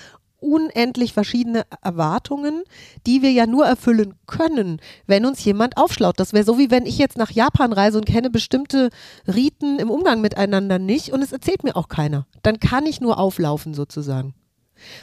unendlich 0.45 1.13
verschiedene 1.13 1.65
Erwartungen, 1.83 2.63
die 3.07 3.23
wir 3.23 3.33
ja 3.33 3.47
nur 3.47 3.67
erfüllen 3.67 4.15
können, 4.27 4.81
wenn 5.07 5.27
uns 5.27 5.45
jemand 5.45 5.77
aufschlaut. 5.77 6.21
Das 6.21 6.33
wäre 6.33 6.45
so, 6.45 6.59
wie 6.59 6.71
wenn 6.71 6.87
ich 6.87 6.99
jetzt 6.99 7.17
nach 7.17 7.31
Japan 7.31 7.73
reise 7.73 7.99
und 7.99 8.07
kenne 8.07 8.31
bestimmte 8.31 8.91
Riten 9.27 9.79
im 9.79 9.91
Umgang 9.91 10.21
miteinander 10.21 10.79
nicht 10.79 11.13
und 11.13 11.23
es 11.23 11.33
erzählt 11.33 11.65
mir 11.65 11.77
auch 11.77 11.89
keiner. 11.89 12.27
Dann 12.43 12.61
kann 12.61 12.87
ich 12.87 13.01
nur 13.01 13.19
auflaufen 13.19 13.75
sozusagen. 13.75 14.35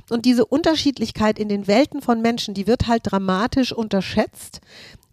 Und 0.10 0.25
diese 0.25 0.45
Unterschiedlichkeit 0.45 1.39
in 1.39 1.49
den 1.49 1.67
Welten 1.67 2.01
von 2.01 2.21
Menschen, 2.21 2.54
die 2.54 2.67
wird 2.67 2.88
halt 2.88 3.04
dramatisch 3.06 3.71
unterschätzt, 3.71 4.62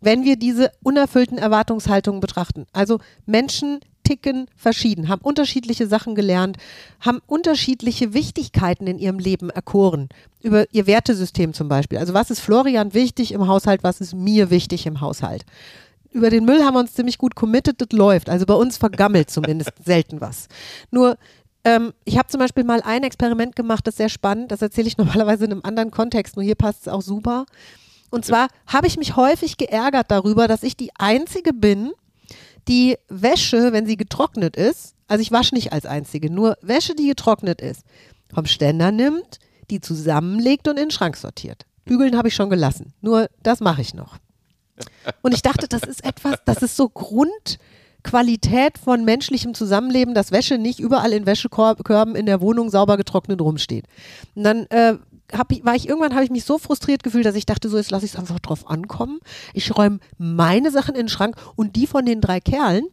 wenn 0.00 0.24
wir 0.24 0.36
diese 0.36 0.72
unerfüllten 0.82 1.38
Erwartungshaltungen 1.38 2.20
betrachten. 2.20 2.66
Also 2.72 2.98
Menschen 3.26 3.80
ticken 4.08 4.46
verschieden, 4.56 5.08
haben 5.08 5.20
unterschiedliche 5.20 5.86
Sachen 5.86 6.14
gelernt, 6.14 6.56
haben 7.00 7.20
unterschiedliche 7.26 8.14
Wichtigkeiten 8.14 8.86
in 8.86 8.98
ihrem 8.98 9.18
Leben 9.18 9.50
erkoren. 9.50 10.08
Über 10.42 10.64
ihr 10.72 10.86
Wertesystem 10.86 11.52
zum 11.52 11.68
Beispiel. 11.68 11.98
Also 11.98 12.14
was 12.14 12.30
ist 12.30 12.40
Florian 12.40 12.94
wichtig 12.94 13.32
im 13.32 13.46
Haushalt, 13.46 13.82
was 13.82 14.00
ist 14.00 14.14
mir 14.14 14.48
wichtig 14.48 14.86
im 14.86 15.02
Haushalt? 15.02 15.44
Über 16.10 16.30
den 16.30 16.46
Müll 16.46 16.64
haben 16.64 16.74
wir 16.74 16.80
uns 16.80 16.94
ziemlich 16.94 17.18
gut 17.18 17.34
committed, 17.34 17.82
das 17.82 17.88
läuft. 17.92 18.30
Also 18.30 18.46
bei 18.46 18.54
uns 18.54 18.78
vergammelt 18.78 19.28
zumindest 19.28 19.72
selten 19.84 20.22
was. 20.22 20.48
Nur 20.90 21.18
ähm, 21.64 21.92
ich 22.04 22.16
habe 22.16 22.28
zum 22.28 22.38
Beispiel 22.38 22.64
mal 22.64 22.80
ein 22.80 23.02
Experiment 23.02 23.56
gemacht, 23.56 23.86
das 23.86 23.92
ist 23.92 23.98
sehr 23.98 24.08
spannend. 24.08 24.50
Das 24.52 24.62
erzähle 24.62 24.88
ich 24.88 24.96
normalerweise 24.96 25.44
in 25.44 25.52
einem 25.52 25.62
anderen 25.64 25.90
Kontext, 25.90 26.36
nur 26.36 26.44
hier 26.44 26.54
passt 26.54 26.86
es 26.86 26.88
auch 26.88 27.02
super. 27.02 27.44
Und 28.10 28.24
zwar 28.24 28.48
habe 28.66 28.86
ich 28.86 28.96
mich 28.96 29.16
häufig 29.16 29.58
geärgert 29.58 30.10
darüber, 30.10 30.48
dass 30.48 30.62
ich 30.62 30.78
die 30.78 30.92
Einzige 30.96 31.52
bin, 31.52 31.92
die 32.68 32.96
Wäsche, 33.08 33.72
wenn 33.72 33.86
sie 33.86 33.96
getrocknet 33.96 34.56
ist, 34.56 34.94
also 35.08 35.22
ich 35.22 35.32
wasche 35.32 35.54
nicht 35.54 35.72
als 35.72 35.86
Einzige, 35.86 36.30
nur 36.30 36.56
Wäsche, 36.60 36.94
die 36.94 37.08
getrocknet 37.08 37.60
ist, 37.60 37.82
vom 38.32 38.46
Ständer 38.46 38.92
nimmt, 38.92 39.38
die 39.70 39.80
zusammenlegt 39.80 40.68
und 40.68 40.76
in 40.76 40.84
den 40.84 40.90
Schrank 40.90 41.16
sortiert. 41.16 41.64
Bügeln 41.84 42.16
habe 42.16 42.28
ich 42.28 42.34
schon 42.34 42.50
gelassen, 42.50 42.92
nur 43.00 43.28
das 43.42 43.60
mache 43.60 43.80
ich 43.80 43.94
noch. 43.94 44.18
Und 45.22 45.34
ich 45.34 45.42
dachte, 45.42 45.66
das 45.66 45.82
ist 45.82 46.04
etwas, 46.04 46.36
das 46.44 46.62
ist 46.62 46.76
so 46.76 46.88
Grundqualität 46.88 48.78
von 48.78 49.04
menschlichem 49.04 49.54
Zusammenleben, 49.54 50.14
dass 50.14 50.30
Wäsche 50.30 50.58
nicht 50.58 50.78
überall 50.78 51.12
in 51.12 51.26
Wäschekörben 51.26 52.14
in 52.14 52.26
der 52.26 52.40
Wohnung 52.40 52.70
sauber 52.70 52.96
getrocknet 52.96 53.40
rumsteht. 53.40 53.86
Und 54.34 54.44
dann 54.44 54.66
äh, 54.66 54.98
hab 55.32 55.52
ich, 55.52 55.64
war 55.64 55.74
ich 55.74 55.88
irgendwann 55.88 56.14
habe 56.14 56.24
ich 56.24 56.30
mich 56.30 56.44
so 56.44 56.58
frustriert 56.58 57.02
gefühlt, 57.02 57.26
dass 57.26 57.34
ich 57.34 57.46
dachte, 57.46 57.68
so 57.68 57.76
jetzt 57.76 57.90
lasse 57.90 58.04
ich 58.04 58.12
es 58.12 58.18
einfach 58.18 58.38
drauf 58.38 58.68
ankommen. 58.68 59.20
Ich 59.54 59.76
räume 59.76 60.00
meine 60.16 60.70
Sachen 60.70 60.94
in 60.94 61.02
den 61.02 61.08
Schrank 61.08 61.36
und 61.56 61.76
die 61.76 61.86
von 61.86 62.06
den 62.06 62.20
drei 62.20 62.40
Kerlen, 62.40 62.86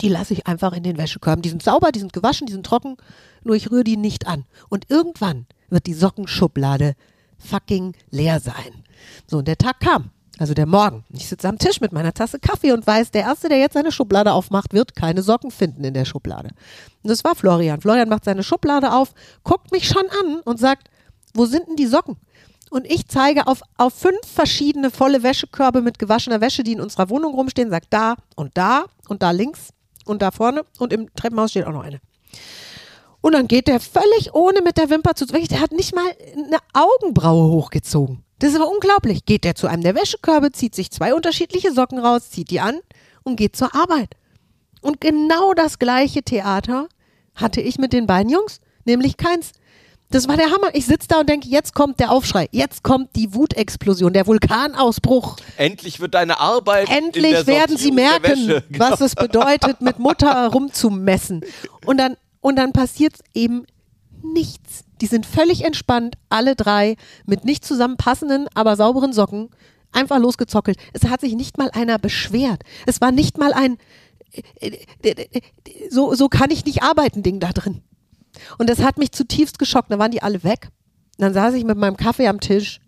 die 0.00 0.08
lasse 0.08 0.32
ich 0.34 0.46
einfach 0.46 0.72
in 0.72 0.82
den 0.82 0.98
Wäschekörben. 0.98 1.42
Die 1.42 1.48
sind 1.48 1.62
sauber, 1.62 1.92
die 1.92 1.98
sind 1.98 2.12
gewaschen, 2.12 2.46
die 2.46 2.52
sind 2.52 2.64
trocken, 2.64 2.96
nur 3.42 3.56
ich 3.56 3.70
rühre 3.70 3.84
die 3.84 3.96
nicht 3.96 4.26
an. 4.26 4.44
Und 4.68 4.88
irgendwann 4.88 5.46
wird 5.68 5.86
die 5.86 5.94
Sockenschublade 5.94 6.94
fucking 7.38 7.94
leer 8.10 8.40
sein. 8.40 8.84
So, 9.26 9.38
und 9.38 9.48
der 9.48 9.58
Tag 9.58 9.80
kam. 9.80 10.10
Also 10.38 10.54
der 10.54 10.64
Morgen. 10.64 11.04
Ich 11.10 11.28
sitze 11.28 11.46
am 11.48 11.58
Tisch 11.58 11.82
mit 11.82 11.92
meiner 11.92 12.14
Tasse 12.14 12.38
Kaffee 12.38 12.72
und 12.72 12.86
weiß, 12.86 13.10
der 13.10 13.22
Erste, 13.22 13.50
der 13.50 13.58
jetzt 13.58 13.74
seine 13.74 13.92
Schublade 13.92 14.32
aufmacht, 14.32 14.72
wird 14.72 14.96
keine 14.96 15.22
Socken 15.22 15.50
finden 15.50 15.84
in 15.84 15.92
der 15.92 16.06
Schublade. 16.06 16.48
Und 17.02 17.10
das 17.10 17.24
war 17.24 17.34
Florian. 17.34 17.82
Florian 17.82 18.08
macht 18.08 18.24
seine 18.24 18.42
Schublade 18.42 18.90
auf, 18.90 19.12
guckt 19.44 19.70
mich 19.70 19.86
schon 19.86 20.04
an 20.22 20.40
und 20.40 20.58
sagt, 20.58 20.88
wo 21.34 21.46
sind 21.46 21.68
denn 21.68 21.76
die 21.76 21.86
Socken? 21.86 22.16
Und 22.70 22.86
ich 22.86 23.08
zeige 23.08 23.46
auf, 23.48 23.62
auf 23.76 23.94
fünf 23.94 24.20
verschiedene 24.24 24.90
volle 24.90 25.22
Wäschekörbe 25.22 25.82
mit 25.82 25.98
gewaschener 25.98 26.40
Wäsche, 26.40 26.62
die 26.62 26.72
in 26.72 26.80
unserer 26.80 27.10
Wohnung 27.10 27.34
rumstehen, 27.34 27.70
sagt 27.70 27.88
da 27.90 28.14
und 28.36 28.56
da 28.56 28.84
und 29.08 29.22
da 29.22 29.32
links 29.32 29.70
und 30.04 30.22
da 30.22 30.30
vorne 30.30 30.62
und 30.78 30.92
im 30.92 31.12
Treppenhaus 31.14 31.50
steht 31.50 31.66
auch 31.66 31.72
noch 31.72 31.82
eine. 31.82 32.00
Und 33.20 33.32
dann 33.34 33.48
geht 33.48 33.68
der 33.68 33.80
völlig 33.80 34.34
ohne 34.34 34.62
mit 34.62 34.78
der 34.78 34.88
Wimper 34.88 35.14
zu. 35.14 35.26
Der 35.26 35.60
hat 35.60 35.72
nicht 35.72 35.94
mal 35.94 36.06
eine 36.32 36.58
Augenbraue 36.72 37.50
hochgezogen. 37.50 38.24
Das 38.38 38.50
ist 38.50 38.56
aber 38.56 38.70
unglaublich. 38.70 39.26
Geht 39.26 39.44
der 39.44 39.54
zu 39.54 39.66
einem 39.66 39.82
der 39.82 39.94
Wäschekörbe, 39.94 40.52
zieht 40.52 40.74
sich 40.74 40.90
zwei 40.90 41.14
unterschiedliche 41.14 41.72
Socken 41.72 41.98
raus, 41.98 42.30
zieht 42.30 42.50
die 42.50 42.60
an 42.60 42.80
und 43.22 43.36
geht 43.36 43.56
zur 43.56 43.74
Arbeit. 43.74 44.14
Und 44.80 45.00
genau 45.00 45.52
das 45.52 45.78
gleiche 45.78 46.22
Theater 46.22 46.88
hatte 47.34 47.60
ich 47.60 47.78
mit 47.78 47.92
den 47.92 48.06
beiden 48.06 48.32
Jungs, 48.32 48.60
nämlich 48.86 49.18
keins. 49.18 49.52
Das 50.10 50.26
war 50.26 50.36
der 50.36 50.46
Hammer. 50.46 50.74
Ich 50.74 50.86
sitze 50.86 51.06
da 51.08 51.20
und 51.20 51.28
denke, 51.28 51.48
jetzt 51.48 51.74
kommt 51.74 52.00
der 52.00 52.10
Aufschrei, 52.10 52.48
jetzt 52.50 52.82
kommt 52.82 53.14
die 53.14 53.32
Wutexplosion, 53.32 54.12
der 54.12 54.26
Vulkanausbruch. 54.26 55.36
Endlich 55.56 56.00
wird 56.00 56.14
deine 56.14 56.40
Arbeit. 56.40 56.90
Endlich 56.90 57.46
werden 57.46 57.76
sie 57.76 57.92
merken. 57.92 58.62
Genau. 58.70 58.90
was 58.90 59.00
es 59.00 59.14
bedeutet, 59.14 59.80
mit 59.80 59.98
Mutter 59.98 60.48
rumzumessen. 60.48 61.42
Und 61.86 61.98
dann, 61.98 62.16
und 62.40 62.56
dann 62.56 62.72
passiert 62.72 63.14
eben 63.34 63.66
nichts. 64.22 64.84
Die 65.00 65.06
sind 65.06 65.26
völlig 65.26 65.64
entspannt, 65.64 66.16
alle 66.28 66.56
drei, 66.56 66.96
mit 67.24 67.44
nicht 67.44 67.64
zusammenpassenden, 67.64 68.48
aber 68.54 68.76
sauberen 68.76 69.12
Socken, 69.12 69.50
einfach 69.92 70.18
losgezockelt. 70.18 70.78
Es 70.92 71.08
hat 71.08 71.20
sich 71.20 71.34
nicht 71.34 71.56
mal 71.56 71.70
einer 71.70 71.98
beschwert. 71.98 72.62
Es 72.86 73.00
war 73.00 73.12
nicht 73.12 73.38
mal 73.38 73.52
ein, 73.52 73.78
so, 75.88 76.14
so 76.14 76.28
kann 76.28 76.50
ich 76.50 76.64
nicht 76.64 76.82
arbeiten, 76.82 77.22
Ding 77.22 77.40
da 77.40 77.52
drin. 77.52 77.82
Und 78.58 78.70
das 78.70 78.82
hat 78.82 78.98
mich 78.98 79.12
zutiefst 79.12 79.58
geschockt. 79.58 79.90
Dann 79.90 79.98
waren 79.98 80.10
die 80.10 80.22
alle 80.22 80.44
weg. 80.44 80.70
Und 81.18 81.22
dann 81.22 81.34
saß 81.34 81.54
ich 81.54 81.64
mit 81.64 81.76
meinem 81.76 81.96
Kaffee 81.96 82.28
am 82.28 82.40
Tisch 82.40 82.80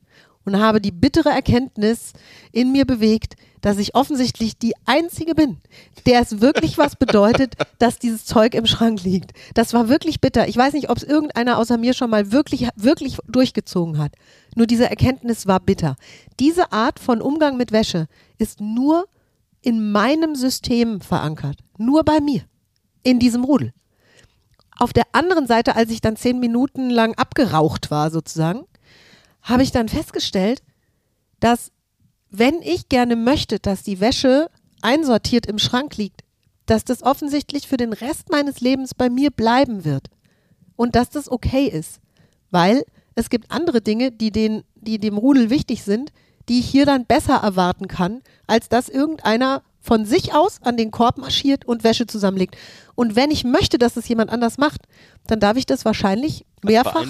und 0.45 0.59
habe 0.59 0.81
die 0.81 0.91
bittere 0.91 1.31
Erkenntnis 1.31 2.13
in 2.53 2.73
mir 2.73 2.85
bewegt, 2.85 3.35
dass 3.61 3.79
ich 3.79 3.95
offensichtlich 3.95 4.59
die 4.59 4.75
Einzige 4.87 5.35
bin, 5.35 5.59
der 6.05 6.21
es 6.21 6.41
wirklich 6.41 6.79
was 6.79 6.97
bedeutet, 6.97 7.55
dass 7.79 7.99
dieses 7.99 8.25
Zeug 8.25 8.55
im 8.55 8.67
Schrank 8.67 9.03
liegt. 9.05 9.33
Das 9.55 9.73
war 9.73 9.89
wirklich 9.89 10.21
bitter. 10.21 10.49
Ich 10.49 10.57
weiß 10.57 10.73
nicht, 10.73 10.91
ob 10.91 10.97
es 10.97 11.05
irgendeiner 11.05 11.59
außer 11.59 11.79
mir 11.79 11.95
schon 11.95 12.11
mal 12.11 12.33
wirklich, 12.33 12.69
wirklich 12.77 13.19
durchgezogen 13.29 13.99
hat. 13.99 14.13
Nur 14.57 14.67
diese 14.67 14.91
Erkenntnis 14.91 15.47
war 15.47 15.61
bitter. 15.61 15.97
Diese 16.41 16.73
Art 16.73 16.99
von 16.99 17.23
Umgang 17.23 17.57
mit 17.57 17.73
Wäsche 17.73 18.09
ist 18.37 18.61
nur 18.61 19.07
in 19.63 19.93
meinem 19.93 20.35
System 20.35 21.01
verankert. 21.01 21.59
Nur 21.79 22.03
bei 22.05 22.21
mir. 22.21 22.43
In 23.05 23.19
diesem 23.19 23.45
Rudel. 23.45 23.73
Auf 24.83 24.93
der 24.93 25.07
anderen 25.13 25.47
Seite, 25.47 25.77
als 25.77 25.93
ich 25.93 26.01
dann 26.01 26.17
zehn 26.17 26.41
Minuten 26.41 26.91
lang 26.91 27.15
abgeraucht 27.15 27.93
war, 27.93 28.11
sozusagen, 28.11 28.65
habe 29.41 29.63
ich 29.63 29.71
dann 29.71 29.89
festgestellt, 29.89 30.61
dass 31.39 31.71
wenn 32.31 32.61
ich 32.63 32.89
gerne 32.89 33.15
möchte, 33.15 33.61
dass 33.61 33.85
die 33.85 34.01
Wäsche 34.01 34.51
einsortiert 34.81 35.47
im 35.47 35.61
Schrank 35.61 35.97
liegt, 35.99 36.23
dass 36.67 36.83
das 36.85 37.05
offensichtlich 37.05 37.69
für 37.69 37.77
den 37.77 37.93
Rest 37.93 38.33
meines 38.33 38.61
Lebens 38.61 38.93
bei 38.93 39.09
mir 39.09 39.31
bleiben 39.31 39.85
wird. 39.85 40.09
Und 40.75 40.97
dass 40.97 41.11
das 41.11 41.31
okay 41.31 41.69
ist. 41.69 42.01
Weil 42.51 42.85
es 43.15 43.31
gibt 43.31 43.53
andere 43.53 43.83
Dinge, 43.83 44.11
die, 44.11 44.33
den, 44.33 44.65
die 44.75 44.99
dem 44.99 45.17
Rudel 45.17 45.49
wichtig 45.49 45.85
sind, 45.85 46.11
die 46.49 46.59
ich 46.59 46.69
hier 46.69 46.87
dann 46.87 47.07
besser 47.07 47.37
erwarten 47.37 47.87
kann, 47.87 48.21
als 48.49 48.69
dass 48.69 48.89
irgendeiner 48.89 49.63
von 49.83 50.07
sich 50.07 50.33
aus 50.33 50.63
an 50.63 50.77
den 50.77 50.93
Korb 50.93 51.19
marschiert 51.19 51.65
und 51.67 51.85
Wäsche 51.85 52.07
zusammenlegt. 52.07 52.57
Und 52.95 53.17
wenn 53.17 53.31
ich 53.31 53.45
möchte, 53.45 53.79
dass 53.79 53.97
es 53.97 54.09
jemand 54.09 54.31
anders 54.31 54.57
macht, 54.57 54.83
dann 55.27 55.41
darf 55.41 55.57
ich 55.57 55.67
das 55.67 55.85
wahrscheinlich 55.85 56.47
mehrfach 56.63 57.05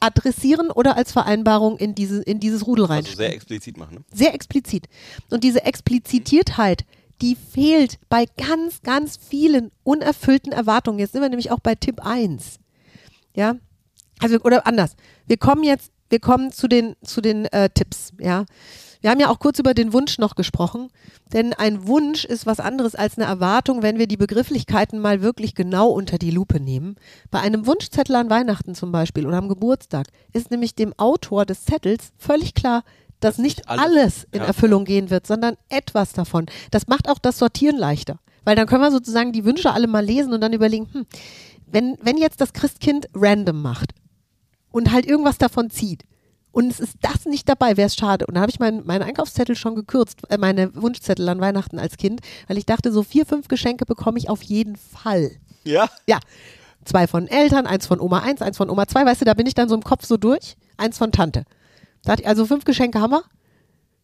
adressieren 0.00 0.70
oder 0.70 0.96
als 0.96 1.10
Vereinbarung 1.10 1.78
in, 1.78 1.94
diese, 1.94 2.22
in 2.22 2.38
dieses 2.38 2.66
Rudel 2.66 2.84
Also 2.84 2.94
reinstellen 2.94 3.16
sehr 3.16 3.34
explizit 3.34 3.76
machen. 3.78 3.94
Ne? 3.96 4.04
sehr 4.12 4.34
explizit. 4.34 4.88
Und 5.30 5.42
diese 5.42 5.64
Explizitiertheit, 5.64 6.84
die 7.22 7.34
fehlt 7.34 7.98
bei 8.10 8.26
ganz, 8.36 8.82
ganz 8.82 9.16
vielen 9.16 9.70
unerfüllten 9.82 10.52
Erwartungen. 10.52 10.98
Jetzt 10.98 11.12
sind 11.12 11.22
wir 11.22 11.28
nämlich 11.30 11.50
auch 11.50 11.60
bei 11.60 11.74
Tipp 11.74 12.04
1. 12.04 12.58
Ja, 13.34 13.56
also 14.20 14.38
oder 14.40 14.66
anders. 14.66 14.96
Wir 15.26 15.38
kommen 15.38 15.64
jetzt, 15.64 15.92
wir 16.10 16.20
kommen 16.20 16.52
zu 16.52 16.68
den, 16.68 16.94
zu 17.02 17.20
den 17.20 17.46
äh, 17.46 17.70
Tipps, 17.70 18.12
ja. 18.20 18.44
Wir 19.00 19.10
haben 19.10 19.20
ja 19.20 19.30
auch 19.30 19.38
kurz 19.38 19.58
über 19.58 19.74
den 19.74 19.92
Wunsch 19.92 20.18
noch 20.18 20.34
gesprochen, 20.34 20.90
denn 21.32 21.52
ein 21.52 21.86
Wunsch 21.86 22.24
ist 22.24 22.46
was 22.46 22.58
anderes 22.58 22.94
als 22.94 23.16
eine 23.16 23.26
Erwartung, 23.26 23.82
wenn 23.82 23.98
wir 23.98 24.08
die 24.08 24.16
Begrifflichkeiten 24.16 24.98
mal 24.98 25.22
wirklich 25.22 25.54
genau 25.54 25.88
unter 25.90 26.18
die 26.18 26.32
Lupe 26.32 26.58
nehmen. 26.58 26.96
Bei 27.30 27.40
einem 27.40 27.66
Wunschzettel 27.66 28.16
an 28.16 28.30
Weihnachten 28.30 28.74
zum 28.74 28.90
Beispiel 28.90 29.26
oder 29.26 29.36
am 29.36 29.48
Geburtstag 29.48 30.08
ist 30.32 30.50
nämlich 30.50 30.74
dem 30.74 30.92
Autor 30.98 31.46
des 31.46 31.64
Zettels 31.64 32.12
völlig 32.18 32.54
klar, 32.54 32.82
dass 33.20 33.38
nicht 33.38 33.68
alles- 33.68 34.24
in. 34.32 34.40
Erfüllung 34.46 34.84
gehen 34.84 35.10
wird, 35.10 35.26
sondern 35.26 35.56
etwas 35.68 36.12
davon. 36.12 36.46
Das 36.70 36.86
macht 36.88 37.08
auch 37.08 37.18
das 37.18 37.38
Sortieren 37.38 37.76
leichter, 37.76 38.18
weil 38.44 38.56
dann 38.56 38.66
können 38.66 38.82
wir 38.82 38.90
sozusagen 38.90 39.32
die 39.32 39.44
Wünsche 39.44 39.72
alle 39.72 39.86
mal 39.86 40.04
lesen 40.04 40.32
und 40.32 40.40
dann 40.40 40.52
überlegen, 40.52 40.88
hm, 40.92 41.06
wenn, 41.66 41.98
wenn 42.02 42.16
jetzt 42.16 42.40
das 42.40 42.52
Christkind 42.52 43.08
random 43.14 43.60
macht 43.62 43.92
und 44.70 44.90
halt 44.92 45.06
irgendwas 45.06 45.38
davon 45.38 45.70
zieht 45.70 46.04
und 46.58 46.72
es 46.72 46.80
ist 46.80 46.96
das 47.02 47.24
nicht 47.24 47.48
dabei, 47.48 47.76
wäre 47.76 47.86
es 47.86 47.94
schade. 47.94 48.26
Und 48.26 48.34
da 48.34 48.40
habe 48.40 48.50
ich 48.50 48.58
meinen 48.58 48.84
meinen 48.84 49.02
Einkaufszettel 49.02 49.54
schon 49.54 49.76
gekürzt, 49.76 50.22
äh, 50.28 50.38
meine 50.38 50.74
Wunschzettel 50.74 51.28
an 51.28 51.40
Weihnachten 51.40 51.78
als 51.78 51.96
Kind, 51.96 52.20
weil 52.48 52.58
ich 52.58 52.66
dachte, 52.66 52.90
so 52.90 53.04
vier, 53.04 53.26
fünf 53.26 53.46
Geschenke 53.46 53.86
bekomme 53.86 54.18
ich 54.18 54.28
auf 54.28 54.42
jeden 54.42 54.74
Fall. 54.74 55.30
Ja. 55.62 55.88
Ja, 56.08 56.18
zwei 56.84 57.06
von 57.06 57.28
Eltern, 57.28 57.68
eins 57.68 57.86
von 57.86 58.00
Oma 58.00 58.24
1, 58.24 58.42
eins 58.42 58.56
von 58.56 58.70
Oma 58.70 58.88
2, 58.88 59.06
weißt 59.06 59.20
du, 59.20 59.24
da 59.24 59.34
bin 59.34 59.46
ich 59.46 59.54
dann 59.54 59.68
so 59.68 59.76
im 59.76 59.84
Kopf 59.84 60.04
so 60.04 60.16
durch, 60.16 60.56
eins 60.76 60.98
von 60.98 61.12
Tante. 61.12 61.44
Da 62.02 62.10
hatte 62.12 62.22
ich 62.22 62.28
also 62.28 62.44
fünf 62.44 62.64
Geschenke 62.64 63.00
haben 63.00 63.12
wir, 63.12 63.22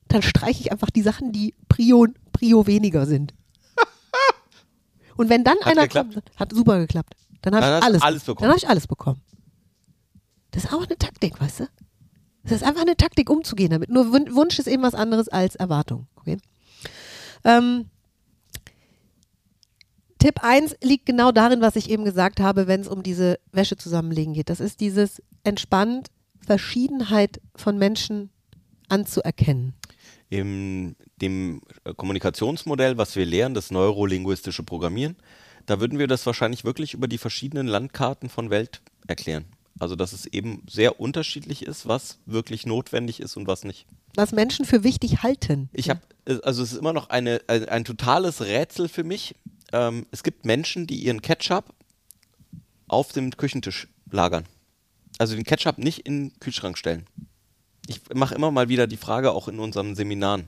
dann 0.07 0.23
streiche 0.23 0.61
ich 0.61 0.71
einfach 0.71 0.91
die 0.91 1.03
Sachen, 1.03 1.33
die 1.33 1.57
Prio, 1.69 2.07
Prio 2.31 2.69
weniger 2.69 3.07
sind. 3.07 3.35
Und 5.17 5.29
wenn 5.29 5.43
dann 5.43 5.59
Hat 5.59 5.67
einer 5.67 5.83
geklappt? 5.83 6.15
kommt, 6.15 6.31
hat 6.37 6.53
super 6.53 6.79
geklappt. 6.79 7.17
Dann 7.43 7.57
habe 7.57 7.79
ich 7.79 7.85
alles, 7.85 8.03
alles 8.03 8.23
bekommen. 8.23 8.43
Dann 8.43 8.51
habe 8.51 8.59
ich 8.59 8.69
alles 8.69 8.87
bekommen. 8.87 9.21
Das 10.53 10.67
ist 10.67 10.73
auch 10.73 10.85
eine 10.87 10.97
Taktik, 10.97 11.41
weißt 11.41 11.59
du? 11.61 11.69
Das 12.45 12.53
ist 12.53 12.63
einfach 12.63 12.83
eine 12.83 12.97
Taktik, 12.97 13.31
umzugehen 13.31 13.71
damit. 13.71 13.91
Nur 13.91 14.13
Wun- 14.13 14.35
Wunsch 14.35 14.59
ist 14.59 14.69
eben 14.69 14.83
was 14.83 14.95
anderes 14.95 15.29
als 15.29 15.55
Erwartung. 15.57 16.07
Okay? 16.17 16.37
Ähm, 17.45 17.87
Tipp 20.19 20.43
1 20.43 20.77
liegt 20.83 21.07
genau 21.07 21.33
darin, 21.33 21.61
was 21.61 21.77
ich 21.77 21.91
eben 21.91 22.05
gesagt 22.05 22.41
habe, 22.41 22.67
wenn 22.67 22.81
es 22.81 22.89
um 22.89 23.03
diese 23.03 23.39
Wäsche 23.53 23.77
zusammenlegen 23.77 24.33
geht. 24.35 24.49
Das 24.49 24.61
ist 24.61 24.81
dieses 24.81 25.23
entspannt 25.43 26.09
Verschiedenheit 26.47 27.41
von 27.57 27.79
Menschen 27.79 28.31
anzuerkennen. 28.89 29.75
In 30.31 30.97
dem 31.21 31.61
äh, 31.85 31.95
Kommunikationsmodell, 31.95 32.97
was 32.99 33.17
wir 33.17 33.27
lehren, 33.27 33.55
das 33.55 33.71
neurolinguistische 33.71 34.63
Programmieren, 34.63 35.17
da 35.67 35.81
würden 35.81 35.99
wir 35.99 36.07
das 36.07 36.27
wahrscheinlich 36.27 36.65
wirklich 36.65 36.95
über 36.95 37.09
die 37.09 37.19
verschiedenen 37.19 37.67
Landkarten 37.67 38.29
von 38.29 38.51
Welt 38.51 38.83
erklären. 39.07 39.45
Also, 39.79 39.97
dass 39.97 40.13
es 40.13 40.27
eben 40.27 40.63
sehr 40.69 41.01
unterschiedlich 41.01 41.65
ist, 41.67 41.89
was 41.89 42.19
wirklich 42.27 42.65
notwendig 42.65 43.21
ist 43.21 43.37
und 43.37 43.47
was 43.47 43.65
nicht. 43.65 43.87
Was 44.15 44.33
Menschen 44.33 44.65
für 44.65 44.85
wichtig 44.85 45.23
halten. 45.23 45.69
Ich 45.73 45.91
habe, 45.91 46.01
also 46.43 46.63
es 46.63 46.73
ist 46.73 46.79
immer 46.79 46.93
noch 46.93 47.11
eine, 47.11 47.41
ein, 47.49 47.69
ein 47.69 47.85
totales 47.85 48.43
Rätsel 48.43 48.89
für 48.89 49.03
mich. 49.03 49.35
Ähm, 49.73 50.07
es 50.13 50.23
gibt 50.23 50.45
Menschen, 50.45 50.87
die 50.87 50.97
ihren 50.97 51.23
Ketchup 51.23 51.75
auf 52.87 53.13
dem 53.13 53.37
Küchentisch 53.37 53.89
lagern. 54.11 54.45
Also 55.19 55.35
den 55.35 55.45
Ketchup 55.45 55.79
nicht 55.79 56.01
in 56.01 56.29
den 56.31 56.41
Kühlschrank 56.41 56.79
stellen. 56.79 57.07
Ich 57.89 58.01
mache 58.15 58.35
immer 58.35 58.53
mal 58.53 58.69
wieder 58.69 58.87
die 58.87 58.97
Frage 58.97 59.33
auch 59.33 59.49
in 59.49 59.59
unseren 59.59 59.97
Seminaren. 59.97 60.47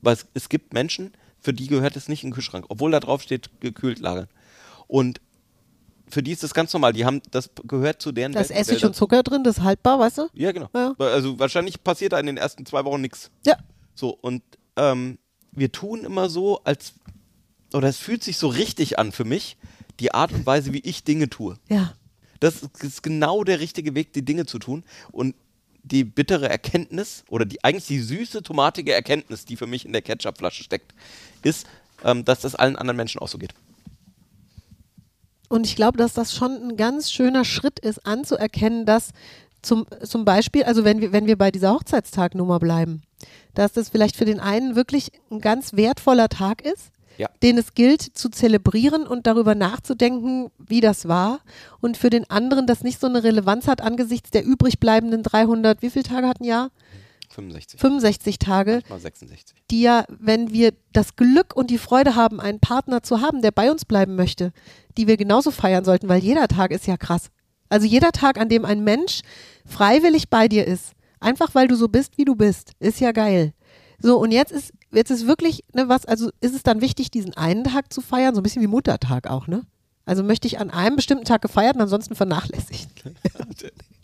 Weil 0.00 0.14
es, 0.14 0.26
es 0.34 0.48
gibt 0.48 0.72
Menschen, 0.72 1.12
für 1.40 1.52
die 1.52 1.66
gehört 1.66 1.96
es 1.96 2.08
nicht 2.08 2.22
in 2.22 2.30
den 2.30 2.34
Kühlschrank, 2.34 2.66
obwohl 2.68 2.92
da 2.92 3.00
drauf 3.00 3.22
steht, 3.22 3.50
gekühlt 3.60 3.98
lagern. 3.98 4.28
Und 4.86 5.20
für 6.10 6.22
die 6.22 6.32
ist 6.32 6.42
das 6.42 6.54
ganz 6.54 6.72
normal. 6.72 6.92
Die 6.92 7.04
haben, 7.04 7.20
das 7.30 7.50
gehört 7.64 8.02
zu 8.02 8.12
deren 8.12 8.32
Da 8.32 8.40
ist 8.40 8.50
Essig 8.50 8.84
und 8.84 8.94
Zucker 8.94 9.22
drin, 9.22 9.44
das 9.44 9.58
ist 9.58 9.64
haltbar, 9.64 9.98
weißt 9.98 10.18
du? 10.18 10.28
Ja, 10.34 10.52
genau. 10.52 10.68
Ja. 10.74 10.94
Also 10.98 11.38
wahrscheinlich 11.38 11.82
passiert 11.82 12.12
da 12.12 12.20
in 12.20 12.26
den 12.26 12.36
ersten 12.36 12.66
zwei 12.66 12.84
Wochen 12.84 13.00
nichts. 13.00 13.30
Ja. 13.46 13.56
So, 13.94 14.10
und 14.10 14.42
ähm, 14.76 15.18
wir 15.52 15.72
tun 15.72 16.04
immer 16.04 16.28
so, 16.28 16.62
als, 16.64 16.94
oder 17.72 17.88
es 17.88 17.98
fühlt 17.98 18.22
sich 18.22 18.38
so 18.38 18.48
richtig 18.48 18.98
an 18.98 19.12
für 19.12 19.24
mich, 19.24 19.56
die 20.00 20.14
Art 20.14 20.32
und 20.32 20.46
Weise, 20.46 20.72
wie 20.72 20.80
ich 20.80 21.04
Dinge 21.04 21.28
tue. 21.28 21.56
Ja. 21.68 21.94
Das 22.40 22.62
ist 22.80 23.02
genau 23.02 23.44
der 23.44 23.60
richtige 23.60 23.94
Weg, 23.94 24.12
die 24.12 24.24
Dinge 24.24 24.46
zu 24.46 24.58
tun. 24.58 24.84
Und 25.10 25.34
die 25.82 26.04
bittere 26.04 26.48
Erkenntnis, 26.48 27.24
oder 27.28 27.44
die 27.46 27.64
eigentlich 27.64 27.86
die 27.86 28.00
süße, 28.00 28.42
tomatige 28.42 28.92
Erkenntnis, 28.92 29.44
die 29.44 29.56
für 29.56 29.66
mich 29.66 29.84
in 29.84 29.92
der 29.92 30.02
Ketchupflasche 30.02 30.62
steckt, 30.62 30.94
ist, 31.42 31.66
ähm, 32.04 32.24
dass 32.24 32.40
das 32.40 32.54
allen 32.54 32.76
anderen 32.76 32.96
Menschen 32.96 33.20
auch 33.20 33.28
so 33.28 33.38
geht. 33.38 33.54
Und 35.48 35.66
ich 35.66 35.76
glaube, 35.76 35.98
dass 35.98 36.12
das 36.14 36.34
schon 36.34 36.52
ein 36.52 36.76
ganz 36.76 37.10
schöner 37.10 37.44
Schritt 37.44 37.78
ist, 37.78 38.06
anzuerkennen, 38.06 38.84
dass 38.84 39.10
zum, 39.62 39.86
zum 40.04 40.24
Beispiel, 40.24 40.64
also 40.64 40.84
wenn 40.84 41.00
wir, 41.00 41.12
wenn 41.12 41.26
wir 41.26 41.36
bei 41.36 41.50
dieser 41.50 41.72
Hochzeitstagnummer 41.72 42.58
bleiben, 42.58 43.02
dass 43.54 43.72
das 43.72 43.88
vielleicht 43.88 44.16
für 44.16 44.24
den 44.24 44.40
einen 44.40 44.76
wirklich 44.76 45.10
ein 45.30 45.40
ganz 45.40 45.72
wertvoller 45.74 46.28
Tag 46.28 46.62
ist, 46.62 46.92
Ja. 47.16 47.28
den 47.42 47.58
es 47.58 47.74
gilt 47.74 48.02
zu 48.02 48.28
zelebrieren 48.28 49.06
und 49.06 49.26
darüber 49.26 49.56
nachzudenken, 49.56 50.50
wie 50.58 50.80
das 50.80 51.08
war. 51.08 51.40
Und 51.80 51.96
für 51.96 52.10
den 52.10 52.30
anderen 52.30 52.66
das 52.68 52.84
nicht 52.84 53.00
so 53.00 53.08
eine 53.08 53.24
Relevanz 53.24 53.66
hat 53.66 53.80
angesichts 53.80 54.30
der 54.30 54.44
übrig 54.44 54.78
bleibenden 54.78 55.24
300, 55.24 55.82
wie 55.82 55.90
viele 55.90 56.04
Tage 56.04 56.28
hat 56.28 56.40
ein 56.40 56.44
Jahr? 56.44 56.70
65. 57.38 57.80
65 57.80 58.38
Tage, 58.38 58.82
Mal 58.88 58.98
66. 58.98 59.56
die 59.70 59.82
ja, 59.82 60.04
wenn 60.08 60.52
wir 60.52 60.72
das 60.92 61.16
Glück 61.16 61.54
und 61.54 61.70
die 61.70 61.78
Freude 61.78 62.16
haben, 62.16 62.40
einen 62.40 62.60
Partner 62.60 63.02
zu 63.02 63.20
haben, 63.20 63.42
der 63.42 63.52
bei 63.52 63.70
uns 63.70 63.84
bleiben 63.84 64.16
möchte, 64.16 64.52
die 64.96 65.06
wir 65.06 65.16
genauso 65.16 65.50
feiern 65.50 65.84
sollten, 65.84 66.08
weil 66.08 66.20
jeder 66.20 66.48
Tag 66.48 66.72
ist 66.72 66.86
ja 66.86 66.96
krass. 66.96 67.30
Also 67.68 67.86
jeder 67.86 68.12
Tag, 68.12 68.38
an 68.38 68.48
dem 68.48 68.64
ein 68.64 68.82
Mensch 68.82 69.20
freiwillig 69.64 70.28
bei 70.28 70.48
dir 70.48 70.66
ist, 70.66 70.92
einfach 71.20 71.54
weil 71.54 71.68
du 71.68 71.76
so 71.76 71.88
bist, 71.88 72.18
wie 72.18 72.24
du 72.24 72.34
bist, 72.34 72.72
ist 72.80 73.00
ja 73.00 73.12
geil. 73.12 73.52
So, 74.00 74.18
und 74.18 74.32
jetzt 74.32 74.52
ist, 74.52 74.72
jetzt 74.92 75.10
ist 75.10 75.26
wirklich, 75.26 75.64
ne, 75.74 75.88
was, 75.88 76.06
also 76.06 76.30
ist 76.40 76.54
es 76.54 76.62
dann 76.62 76.80
wichtig, 76.80 77.10
diesen 77.10 77.34
einen 77.34 77.64
Tag 77.64 77.92
zu 77.92 78.00
feiern, 78.00 78.34
so 78.34 78.40
ein 78.40 78.44
bisschen 78.44 78.62
wie 78.62 78.68
Muttertag 78.68 79.28
auch, 79.28 79.46
ne? 79.46 79.62
Also 80.04 80.22
möchte 80.22 80.46
ich 80.46 80.58
an 80.58 80.70
einem 80.70 80.96
bestimmten 80.96 81.26
Tag 81.26 81.42
gefeiert 81.42 81.76
und 81.76 81.82
ansonsten 81.82 82.14
vernachlässigt. 82.14 82.88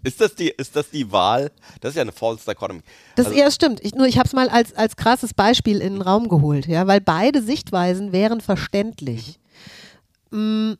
Ist 0.04 0.20
das 0.20 0.34
die, 0.34 0.50
ist 0.50 0.76
das 0.76 0.90
die 0.90 1.10
Wahl? 1.10 1.50
Das 1.80 1.90
ist 1.90 1.96
ja 1.96 2.02
eine 2.02 2.12
False 2.12 2.44
Dichotomy. 2.48 2.82
Das 3.16 3.26
Also- 3.26 3.38
eher 3.38 3.50
stimmt. 3.50 3.84
Ich, 3.84 3.94
nur 3.94 4.06
ich 4.06 4.18
habe 4.18 4.26
es 4.26 4.32
mal 4.32 4.48
als, 4.48 4.72
als 4.74 4.96
krasses 4.96 5.34
Beispiel 5.34 5.80
in 5.80 5.94
den 5.94 6.02
Raum 6.02 6.28
geholt, 6.28 6.66
ja, 6.66 6.86
weil 6.86 7.00
beide 7.00 7.42
Sichtweisen 7.42 8.12
wären 8.12 8.40
verständlich. 8.40 9.38
Mm, 10.30 10.72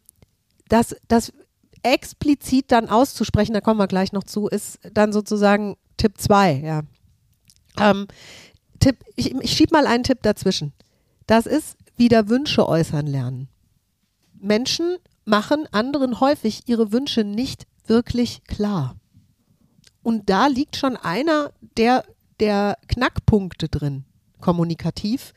Das, 0.68 0.96
das 1.08 1.32
explizit 1.82 2.72
dann 2.72 2.88
auszusprechen, 2.88 3.52
da 3.52 3.60
kommen 3.60 3.78
wir 3.78 3.86
gleich 3.86 4.12
noch 4.12 4.24
zu, 4.24 4.46
ist 4.48 4.78
dann 4.94 5.12
sozusagen 5.12 5.76
Tipp 5.98 6.14
2, 6.18 6.54
ja. 6.64 6.82
Ähm, 7.78 8.06
Tipp, 8.80 8.96
ich, 9.16 9.34
ich 9.34 9.52
schiebe 9.52 9.74
mal 9.76 9.86
einen 9.86 10.04
Tipp 10.04 10.22
dazwischen. 10.22 10.72
Das 11.26 11.46
ist 11.46 11.76
wieder 11.96 12.28
Wünsche 12.28 12.66
äußern 12.68 13.06
lernen. 13.06 13.48
Menschen 14.40 14.96
machen 15.24 15.66
anderen 15.72 16.20
häufig 16.20 16.62
ihre 16.66 16.92
Wünsche 16.92 17.24
nicht 17.24 17.66
wirklich 17.86 18.44
klar. 18.44 18.96
Und 20.04 20.28
da 20.28 20.46
liegt 20.46 20.76
schon 20.76 20.96
einer 20.96 21.50
der, 21.78 22.04
der 22.38 22.78
Knackpunkte 22.88 23.68
drin, 23.68 24.04
kommunikativ, 24.40 25.32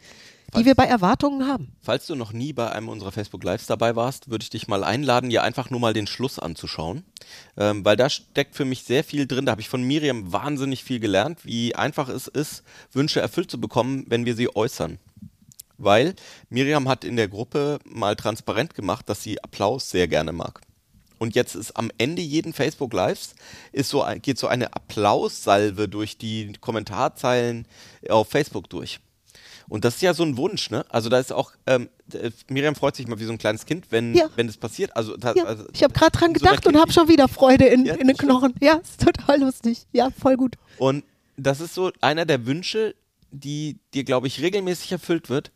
die 0.56 0.65
wir 0.65 0.75
bei 0.75 0.86
Erwartungen 0.86 1.47
haben. 1.47 1.71
Falls 1.82 2.06
du 2.06 2.15
noch 2.15 2.34
nie 2.34 2.51
bei 2.51 2.71
einem 2.71 2.89
unserer 2.89 3.13
Facebook 3.13 3.43
Lives 3.43 3.65
dabei 3.65 3.95
warst, 3.95 4.30
würde 4.30 4.43
ich 4.43 4.49
dich 4.49 4.67
mal 4.67 4.84
einladen, 4.84 5.30
dir 5.30 5.43
einfach 5.43 5.69
nur 5.69 5.80
mal 5.80 5.93
den 5.93 6.06
Schluss 6.06 6.38
anzuschauen. 6.38 7.03
Ähm, 7.56 7.86
weil 7.86 7.95
da 7.95 8.10
steckt 8.10 8.56
für 8.56 8.65
mich 8.65 8.84
sehr 8.84 9.03
viel 9.03 9.25
drin. 9.25 9.45
Da 9.45 9.51
habe 9.51 9.62
ich 9.62 9.69
von 9.69 9.84
Miriam 9.84 10.32
wahnsinnig 10.34 10.84
viel 10.84 10.99
gelernt, 10.99 11.45
wie 11.45 11.73
einfach 11.75 12.10
es 12.10 12.27
ist, 12.27 12.63
Wünsche 12.91 13.21
erfüllt 13.21 13.49
zu 13.49 13.62
bekommen, 13.62 14.06
wenn 14.10 14.25
wir 14.25 14.36
sie 14.36 14.53
äußern. 14.53 14.99
Weil 15.77 16.13
Miriam 16.49 16.89
hat 16.89 17.06
in 17.06 17.15
der 17.15 17.30
Gruppe 17.30 17.80
mal 17.86 18.15
transparent 18.15 18.73
gemacht, 18.73 19.08
dass 19.10 19.23
sie 19.23 19.41
Applaus 19.41 19.89
sehr 19.89 20.08
gerne 20.08 20.34
mag. 20.34 20.62
Und 21.19 21.36
jetzt 21.36 21.56
ist 21.56 21.75
am 21.75 21.89
Ende 21.97 22.21
jeden 22.21 22.53
Facebook 22.53 22.93
Lives 22.93 23.34
ist 23.71 23.89
so 23.89 24.06
geht 24.21 24.38
so 24.38 24.47
eine 24.47 24.73
Applaussalve 24.73 25.88
durch 25.88 26.17
die 26.17 26.53
Kommentarzeilen 26.62 27.67
auf 28.10 28.30
Facebook 28.30 28.69
durch. 28.69 28.99
Und 29.69 29.84
das 29.84 29.95
ist 29.95 30.01
ja 30.01 30.13
so 30.13 30.23
ein 30.23 30.38
Wunsch, 30.38 30.69
ne? 30.69 30.86
Also 30.89 31.10
da 31.10 31.19
ist 31.19 31.34
auch, 31.34 31.51
ähm, 31.65 31.89
äh, 32.13 32.32
Miriam 32.49 32.73
freut 32.75 32.95
sich 32.95 33.06
mal 33.08 33.19
wie 33.19 33.25
so 33.25 33.34
ein 33.34 33.38
kleines 33.38 33.65
Kind, 33.65 33.88
wenn, 33.89 34.15
Ja. 34.15 34.30
wenn 34.38 34.47
das 34.47 34.56
passiert. 34.56 34.95
Also, 34.95 35.17
da, 35.17 35.34
Ja, 35.34 35.43
also 35.43 35.65
ich 35.73 35.84
habe 35.84 35.93
gerade 35.93 36.12
dran 36.17 36.30
so 36.30 36.39
gedacht 36.39 36.65
und 36.67 36.77
habe 36.77 36.93
schon 36.93 37.10
wieder 37.10 37.27
Freude 37.27 37.65
in, 37.65 37.86
Ja, 37.86 37.95
in 37.95 38.08
den 38.08 38.15
stimmt. 38.15 38.32
Knochen. 38.32 38.53
Ja, 38.62 38.75
ist 38.75 39.01
total 39.01 39.41
lustig. 39.41 39.86
Ja, 39.91 40.10
voll 40.17 40.38
gut. 40.38 40.56
Und 40.77 41.03
das 41.36 41.60
ist 41.60 41.73
so 41.73 41.91
einer 41.99 42.25
der 42.25 42.45
Wünsche, 42.45 42.95
die 43.32 43.77
dir, 43.93 44.06
glaube 44.06 44.27
ich, 44.27 44.41
regelmäßig 44.41 44.93
erfüllt 44.93 45.30
wird. 45.30 45.51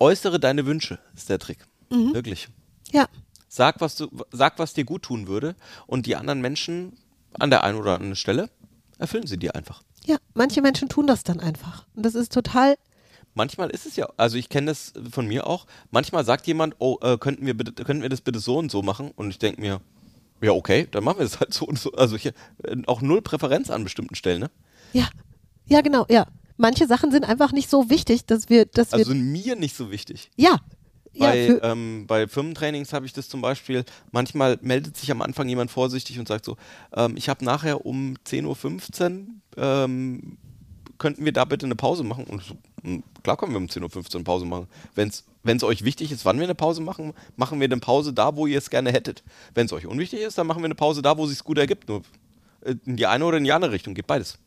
Äußere 0.00 0.40
deine 0.40 0.66
Wünsche, 0.66 0.98
ist 1.14 1.28
der 1.30 1.38
Trick. 1.38 1.58
Mhm. 1.90 2.14
Wirklich. 2.14 2.48
Ja, 2.90 3.06
Sag 3.54 3.80
was, 3.80 3.94
du, 3.94 4.08
sag, 4.32 4.58
was 4.58 4.74
dir 4.74 4.82
gut 4.84 5.02
tun 5.02 5.28
würde 5.28 5.54
und 5.86 6.06
die 6.06 6.16
anderen 6.16 6.40
Menschen 6.40 6.96
an 7.34 7.50
der 7.50 7.62
einen 7.62 7.78
oder 7.78 7.94
anderen 7.94 8.16
Stelle 8.16 8.50
erfüllen 8.98 9.28
sie 9.28 9.38
dir 9.38 9.54
einfach. 9.54 9.84
ja, 10.04 10.16
manche 10.34 10.60
Menschen 10.60 10.88
tun 10.88 11.06
das 11.06 11.22
dann 11.22 11.38
einfach. 11.38 11.86
Und 11.94 12.04
das 12.04 12.16
ist 12.16 12.32
total, 12.32 12.74
Manchmal 13.36 13.70
ist 13.70 13.86
es 13.86 13.94
ja, 13.94 14.08
also 14.16 14.36
ich 14.38 14.48
kenne 14.48 14.66
das 14.72 14.92
von 15.08 15.28
mir 15.28 15.46
auch, 15.46 15.66
manchmal 15.92 16.24
sagt 16.24 16.48
jemand, 16.48 16.74
oh, 16.80 16.98
äh, 17.00 17.16
könnten, 17.16 17.46
wir 17.46 17.56
bitte, 17.56 17.84
könnten 17.84 18.02
wir 18.02 18.08
das 18.08 18.22
bitte 18.22 18.40
so 18.40 18.58
und 18.58 18.72
so 18.72 18.82
machen? 18.82 19.12
Und 19.14 19.30
ich 19.30 19.38
denke 19.38 19.60
mir, 19.60 19.80
ja, 20.40 20.50
okay, 20.50 20.88
dann 20.90 21.04
machen 21.04 21.18
wir 21.18 21.24
das 21.24 21.38
halt 21.38 21.54
so 21.54 21.64
und 21.64 21.78
so. 21.78 21.92
Also 21.92 22.16
ich, 22.16 22.26
äh, 22.26 22.32
auch 22.86 23.02
null 23.02 23.22
Präferenz 23.22 23.70
an 23.70 23.84
bestimmten 23.84 24.16
Stellen, 24.16 24.40
ne? 24.40 24.50
ja, 24.92 25.08
ja, 25.66 25.80
genau, 25.80 26.06
ja. 26.08 26.26
Manche 26.56 26.86
Sachen 26.88 27.10
sind 27.12 27.24
einfach 27.24 27.52
nicht 27.52 27.70
so 27.70 27.88
wichtig, 27.88 28.26
dass 28.26 28.48
wir, 28.48 28.66
dass 28.66 28.90
wir, 28.90 28.98
Also 28.98 29.10
sind 29.12 29.30
mir 29.32 29.54
nicht 29.54 29.76
so 29.76 29.92
wichtig. 29.92 30.30
ja, 30.36 30.58
Bei, 31.18 31.46
für, 31.46 31.62
ähm, 31.62 32.06
bei 32.06 32.26
Firmentrainings 32.26 32.92
habe 32.92 33.06
ich 33.06 33.12
das 33.12 33.28
zum 33.28 33.40
Beispiel, 33.40 33.84
manchmal 34.10 34.58
meldet 34.62 34.96
sich 34.96 35.10
am 35.10 35.22
Anfang 35.22 35.48
jemand 35.48 35.70
vorsichtig 35.70 36.18
und 36.18 36.28
sagt 36.28 36.44
so, 36.44 36.56
ähm, 36.94 37.16
ich 37.16 37.28
habe 37.28 37.44
nachher 37.44 37.86
um 37.86 38.16
10.15 38.26 39.26
Uhr, 39.56 39.62
ähm, 39.62 40.38
könnten 40.98 41.24
wir 41.24 41.32
da 41.32 41.44
bitte 41.44 41.66
eine 41.66 41.76
Pause 41.76 42.04
machen? 42.04 42.24
Und 42.24 42.42
so, 42.42 42.54
"Hm, 42.82 43.02
klar 43.22 43.36
können 43.36 43.52
wir 43.52 43.58
um 43.58 43.68
10.15 43.68 44.14
Uhr 44.14 44.14
eine 44.14 44.24
Pause 44.24 44.44
machen. 44.46 44.68
Wenn 44.94 45.56
es 45.56 45.64
euch 45.64 45.84
wichtig 45.84 46.12
ist, 46.12 46.24
wann 46.24 46.38
wir 46.38 46.44
eine 46.44 46.54
Pause 46.54 46.80
machen, 46.80 47.12
machen 47.36 47.60
wir 47.60 47.66
eine 47.66 47.78
Pause 47.78 48.12
da, 48.12 48.36
wo 48.36 48.46
ihr 48.46 48.58
es 48.58 48.70
gerne 48.70 48.92
hättet. 48.92 49.22
Wenn 49.54 49.66
es 49.66 49.72
euch 49.72 49.86
unwichtig 49.86 50.20
ist, 50.20 50.38
dann 50.38 50.46
machen 50.46 50.62
wir 50.62 50.66
eine 50.66 50.74
Pause 50.74 51.02
da, 51.02 51.16
wo 51.18 51.26
es 51.26 51.44
gut 51.44 51.58
ergibt. 51.58 51.88
Nur 51.88 52.02
äh, 52.62 52.74
in 52.86 52.96
die 52.96 53.06
eine 53.06 53.24
oder 53.24 53.38
in 53.38 53.44
die 53.44 53.52
andere 53.52 53.72
Richtung, 53.72 53.94
geht 53.94 54.06
beides. 54.06 54.38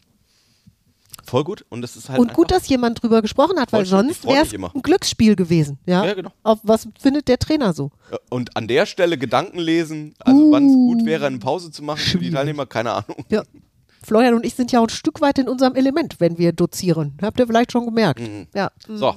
Voll 1.26 1.44
gut. 1.44 1.66
Und 1.70 1.82
das 1.82 1.96
ist 1.98 2.08
halt 2.10 2.20
und 2.20 2.34
gut, 2.34 2.52
dass 2.52 2.70
jemand 2.70 3.02
drüber 3.02 3.22
gesprochen 3.22 3.60
hat, 3.60 3.74
weil 3.74 3.86
sonst 3.86 4.26
wäre 4.26 4.44
es 4.46 4.54
ein 4.54 4.82
Glücksspiel 4.82 5.36
gewesen. 5.36 5.78
Ja, 5.86 6.06
Ja, 6.06 6.14
genau. 6.14 6.32
Auf 6.44 6.60
was 6.64 6.88
findet 7.00 7.28
der 7.28 7.38
Trainer 7.38 7.74
so? 7.74 7.92
Ja, 8.12 8.18
Und 8.30 8.56
an 8.56 8.68
der 8.68 8.86
Stelle 8.86 9.18
Gedanken 9.18 9.60
lesen, 9.60 10.14
also 10.20 10.52
wann 10.52 10.68
es 10.68 10.74
gut 10.74 11.06
wäre, 11.06 11.26
eine 11.28 11.40
Pause 11.40 11.70
zu 11.72 11.84
machen 11.84 12.00
für 12.00 12.18
die 12.20 12.30
Uh. 12.30 12.34
Teilnehmer, 12.36 12.66
keine 12.66 12.92
Ahnung. 12.94 13.26
Ja. 13.30 13.44
Florian 14.04 14.36
und 14.36 14.46
ich 14.46 14.56
sind 14.56 14.72
ja 14.72 14.80
auch 14.80 14.86
ein 14.86 14.90
Stück 14.90 15.20
weit 15.20 15.38
in 15.38 15.50
unserem 15.50 15.76
Element, 15.76 16.16
wenn 16.20 16.38
wir 16.38 16.54
dozieren. 16.54 17.18
Habt 17.22 17.40
ihr 17.40 17.48
vielleicht 17.48 17.74
schon 17.74 17.84
gemerkt. 17.86 18.22
Ja. 18.54 18.72
Mhm. 18.88 18.98
So, 18.98 19.16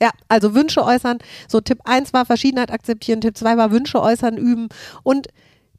Ja, 0.00 0.10
also 0.26 0.54
Wünsche 0.56 0.82
äußern. 0.84 1.18
So 1.46 1.60
Tipp 1.60 1.78
1 1.84 2.12
war 2.12 2.26
Verschiedenheit 2.26 2.72
akzeptieren, 2.72 3.20
Tipp 3.20 3.36
2 3.38 3.56
war 3.56 3.70
Wünsche 3.70 4.00
äußern, 4.02 4.36
üben 4.36 4.68
und 5.04 5.28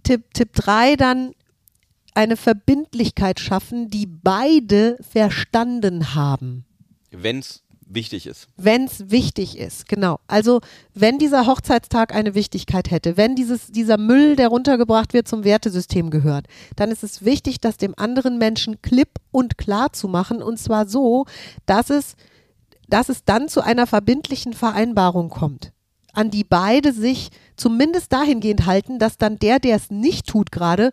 Tipp, 0.04 0.34
Tipp 0.34 0.54
3 0.54 0.95
dann 0.95 1.34
eine 2.15 2.38
Verbindlichkeit 2.38 3.39
schaffen, 3.39 3.89
die 3.89 4.06
beide 4.06 4.97
verstanden 5.02 6.15
haben. 6.15 6.65
wenn 7.12 7.39
es 7.39 7.63
wichtig 7.93 8.28
ist. 8.28 8.47
Wenn 8.58 8.86
es 8.86 9.12
wichtig 9.12 9.58
ist, 9.58 9.88
genau. 9.88 10.19
Also 10.28 10.62
wenn 10.93 11.19
dieser 11.19 11.45
Hochzeitstag 11.45 12.13
eine 12.13 12.36
Wichtigkeit 12.36 12.91
hätte, 12.91 13.17
wenn 13.17 13.36
dieses, 13.36 13.67
dieser 13.67 13.97
Müll, 13.97 14.36
der 14.36 14.49
runtergebracht 14.49 15.13
wird, 15.13 15.28
zum 15.28 15.43
Wertesystem 15.43 16.10
gehört, 16.10 16.47
dann 16.76 16.91
ist 16.91 17.04
es 17.04 17.23
wichtig, 17.23 17.60
das 17.60 17.78
dem 17.78 17.93
anderen 17.97 18.38
Menschen 18.38 18.82
klipp 18.82 19.19
und 19.32 19.58
klar 19.58 19.93
zu 19.93 20.08
machen. 20.08 20.41
Und 20.41 20.58
zwar 20.58 20.88
so, 20.88 21.26
dass 21.65 21.89
es, 21.89 22.15
dass 22.88 23.10
es 23.10 23.23
dann 23.26 23.47
zu 23.47 23.62
einer 23.62 23.88
verbindlichen 23.88 24.54
Vereinbarung 24.54 25.30
kommt, 25.30 25.71
an 26.13 26.30
die 26.30 26.43
beide 26.43 26.93
sich 26.93 27.30
zumindest 27.56 28.12
dahingehend 28.13 28.65
halten, 28.65 28.99
dass 28.99 29.17
dann 29.17 29.39
der, 29.39 29.60
der 29.60 29.76
es 29.76 29.89
nicht 29.89 30.28
tut 30.28 30.52
gerade, 30.52 30.91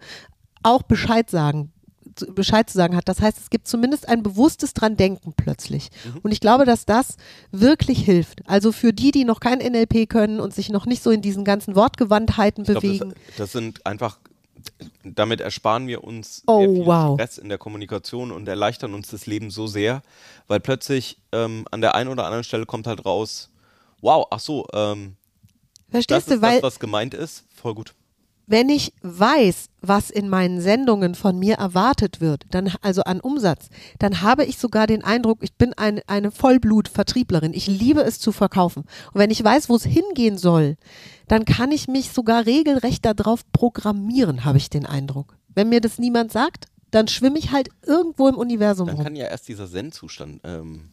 auch 0.63 0.83
Bescheid 0.83 1.29
sagen 1.31 1.73
zu- 2.17 2.27
Bescheid 2.35 2.69
zu 2.69 2.77
sagen 2.77 2.97
hat. 2.97 3.09
Das 3.09 3.21
heißt, 3.21 3.39
es 3.39 3.51
gibt 3.51 3.69
zumindest 3.69 4.09
ein 4.09 4.23
bewusstes 4.23 4.75
dran 4.75 4.97
denken 4.97 5.33
plötzlich. 5.37 5.91
Und 6.23 6.33
ich 6.33 6.41
glaube, 6.41 6.65
dass 6.65 6.85
das 6.85 7.17
wirklich 7.53 8.05
hilft. 8.05 8.41
Also 8.49 8.73
für 8.73 8.93
die, 8.93 9.13
die 9.13 9.25
noch 9.25 9.39
kein 9.41 9.59
NLP 9.59 10.09
können 10.09 10.41
und 10.41 10.53
sich 10.53 10.71
noch 10.71 10.87
nicht 10.87 11.03
so 11.03 11.11
in 11.11 11.23
diesen 11.23 11.45
ganzen 11.45 11.77
Wortgewandtheiten 11.77 12.65
glaub, 12.65 12.83
bewegen. 12.83 13.15
das, 13.29 13.37
das 13.37 13.53
sind 13.53 13.87
einfach, 13.87 14.19
damit 15.05 15.41
ersparen 15.41 15.87
wir 15.87 16.03
uns 16.03 16.43
Oh, 16.47 16.59
sehr 16.61 16.71
viel 16.75 16.87
wow. 16.87 17.15
Stress 17.19 17.39
in 17.39 17.49
der 17.49 17.59
Kommunikation 17.59 18.33
und 18.33 18.49
erleichtern 18.49 18.93
uns 18.95 19.09
das 19.09 19.27
Leben 19.27 19.51
so 19.51 19.67
sehr, 19.69 20.03
weil 20.49 20.59
plötzlich 20.61 21.19
ähm, 21.33 21.65
an 21.71 21.81
der 21.81 21.95
einen 21.95 22.11
oder 22.11 22.25
anderen 22.25 22.45
Stelle 22.45 22.67
kommt 22.67 22.87
halt 22.89 23.05
raus, 23.07 23.51
wow, 24.01 24.27
ach 24.31 24.41
so, 24.41 24.67
ähm, 24.73 25.15
das 25.91 26.05
Verstehst 26.07 26.29
ist 26.29 26.37
du? 26.39 26.43
Weil 26.43 26.55
das, 26.57 26.63
was 26.63 26.81
gemeint 26.81 27.15
ist, 27.15 27.45
voll 27.55 27.75
gut. 27.75 27.95
Wenn 28.51 28.69
ich 28.69 28.93
weiß, 29.03 29.69
was 29.81 30.11
in 30.11 30.29
meinen 30.29 30.61
Sendungen 30.61 31.15
von 31.15 31.39
mir 31.39 31.55
erwartet 31.55 32.21
wird, 32.21 32.47
dann 32.51 32.73
also 32.83 33.03
an 33.03 33.21
Umsatz, 33.21 33.69
dann 34.01 34.23
habe 34.23 34.45
ich 34.45 34.59
sogar 34.59 34.89
den 34.89 35.05
Eindruck, 35.05 35.39
ich 35.43 35.55
bin 35.55 35.73
ein, 35.75 36.01
eine 36.09 36.33
Vollblut-Vertrieblerin. 36.33 37.55
Ich 37.55 37.69
liebe 37.69 38.01
es 38.01 38.19
zu 38.19 38.33
verkaufen. 38.33 38.83
Und 39.13 39.21
wenn 39.21 39.31
ich 39.31 39.43
weiß, 39.43 39.69
wo 39.69 39.77
es 39.77 39.85
hingehen 39.85 40.37
soll, 40.37 40.77
dann 41.29 41.45
kann 41.45 41.71
ich 41.71 41.87
mich 41.87 42.11
sogar 42.11 42.45
regelrecht 42.45 43.05
darauf 43.05 43.43
programmieren, 43.53 44.45
habe 44.45 44.59
ich 44.59 44.69
den 44.69 44.85
Eindruck. 44.85 45.37
Wenn 45.55 45.69
mir 45.69 45.81
das 45.81 46.01
niemand 46.01 46.33
sagt, 46.33 46.67
dann 46.91 47.07
schwimme 47.07 47.39
ich 47.39 47.53
halt 47.53 47.69
irgendwo 47.87 48.27
im 48.27 48.35
Universum 48.35 48.89
Dann 48.89 48.97
rum. 48.97 49.05
kann 49.05 49.15
ja 49.15 49.27
erst 49.29 49.47
dieser 49.47 49.71
Zen-Zustand 49.71 50.41
ähm, 50.43 50.91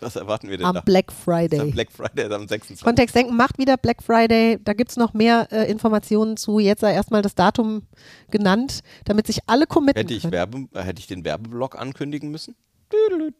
Was 0.00 0.16
erwarten 0.16 0.48
wir 0.48 0.58
denn 0.58 0.66
am 0.66 0.74
da? 0.74 0.80
Black 0.80 1.12
Friday. 1.12 1.58
am 1.58 1.70
Black 1.72 1.90
Friday 1.90 2.26
am 2.26 2.46
26. 2.46 2.84
Kontext 2.84 3.14
denken 3.14 3.36
macht 3.36 3.58
wieder 3.58 3.76
Black 3.76 4.02
Friday. 4.02 4.58
Da 4.62 4.72
gibt 4.72 4.90
es 4.90 4.96
noch 4.96 5.12
mehr 5.12 5.48
äh, 5.50 5.70
Informationen 5.70 6.36
zu. 6.36 6.60
Jetzt 6.60 6.80
sei 6.80 6.92
erstmal 6.92 7.22
das 7.22 7.34
Datum 7.34 7.82
genannt, 8.30 8.80
damit 9.04 9.26
sich 9.26 9.40
alle 9.46 9.66
committen 9.66 10.00
Hätte 10.00 10.14
ich, 10.14 10.22
können. 10.22 10.32
Werbe, 10.32 10.66
äh, 10.72 10.82
hätte 10.82 11.00
ich 11.00 11.08
den 11.08 11.24
Werbeblock 11.24 11.78
ankündigen 11.78 12.30
müssen? 12.30 12.54
Dü, 12.92 13.32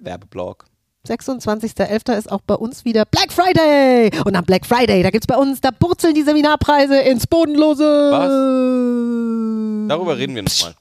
Werbeblock. 0.00 0.66
26.11. 1.06 2.16
ist 2.16 2.30
auch 2.30 2.40
bei 2.40 2.54
uns 2.54 2.84
wieder 2.84 3.04
Black 3.04 3.32
Friday. 3.32 4.10
Und 4.24 4.34
am 4.34 4.44
Black 4.44 4.66
Friday, 4.66 5.02
da 5.02 5.10
gibt 5.10 5.24
es 5.24 5.26
bei 5.26 5.36
uns, 5.36 5.60
da 5.60 5.70
purzeln 5.70 6.14
die 6.14 6.22
Seminarpreise 6.22 7.00
ins 7.00 7.26
Bodenlose. 7.26 7.84
Was? 7.84 9.88
Darüber 9.88 10.18
reden 10.18 10.34
wir 10.34 10.42
nochmal. 10.42 10.74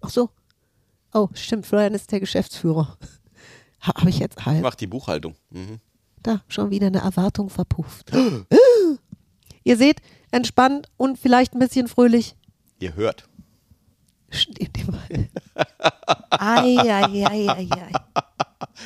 Ach 0.00 0.10
so. 0.10 0.30
Oh, 1.12 1.28
stimmt. 1.34 1.66
Florian 1.66 1.94
ist 1.94 2.10
der 2.10 2.20
Geschäftsführer. 2.20 2.96
Ha- 3.86 3.94
Habe 3.96 4.10
ich 4.10 4.18
jetzt 4.18 4.38
Ich 4.40 4.46
halt. 4.46 4.60
mache 4.62 4.76
die 4.76 4.86
Buchhaltung. 4.86 5.34
Mhm. 5.50 5.78
Da, 6.22 6.40
schon 6.48 6.70
wieder 6.70 6.86
eine 6.88 6.98
Erwartung 7.00 7.48
verpufft. 7.50 8.10
Ihr 9.64 9.76
seht, 9.76 10.00
entspannt 10.30 10.88
und 10.96 11.18
vielleicht 11.18 11.54
ein 11.54 11.58
bisschen 11.58 11.86
fröhlich. 11.88 12.34
Ihr 12.80 12.94
hört. 12.94 13.28
Steht 14.30 14.78
immer. 14.82 14.98
Ei, 16.30 16.76
ei, 16.78 17.26
ei, 17.26 17.48
ei, 17.48 17.68
ei. 17.70 17.92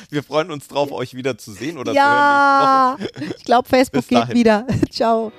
Wir 0.09 0.21
freuen 0.23 0.51
uns 0.51 0.67
drauf, 0.67 0.91
euch 0.91 1.13
wieder 1.15 1.37
zu 1.39 1.51
sehen 1.53 1.77
oder 1.79 1.91
Ja, 1.93 2.95
zu 2.97 3.03
hören. 3.03 3.13
Woche. 3.25 3.33
ich 3.37 3.43
glaube, 3.45 3.67
Facebook 3.67 4.07
geht 4.07 4.29
wieder. 4.29 4.67
Ciao. 4.91 5.31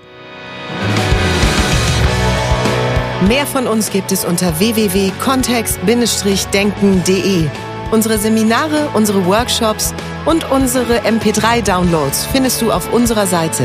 Mehr 3.28 3.46
von 3.46 3.66
uns 3.68 3.90
gibt 3.90 4.10
es 4.12 4.24
unter 4.24 4.58
www.kontext-denken.de. 4.58 7.48
Unsere 7.90 8.18
Seminare, 8.18 8.88
unsere 8.94 9.26
Workshops 9.26 9.92
und 10.24 10.50
unsere 10.50 11.00
MP3-Downloads 11.00 12.26
findest 12.26 12.62
du 12.62 12.70
auf 12.70 12.92
unserer 12.92 13.26
Seite. 13.26 13.64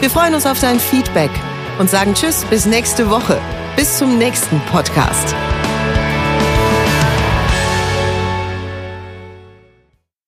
Wir 0.00 0.10
freuen 0.10 0.34
uns 0.34 0.46
auf 0.46 0.60
dein 0.60 0.80
Feedback 0.80 1.30
und 1.78 1.90
sagen 1.90 2.14
Tschüss 2.14 2.44
bis 2.46 2.64
nächste 2.66 3.10
Woche. 3.10 3.38
Bis 3.76 3.98
zum 3.98 4.16
nächsten 4.16 4.60
Podcast. 4.72 5.34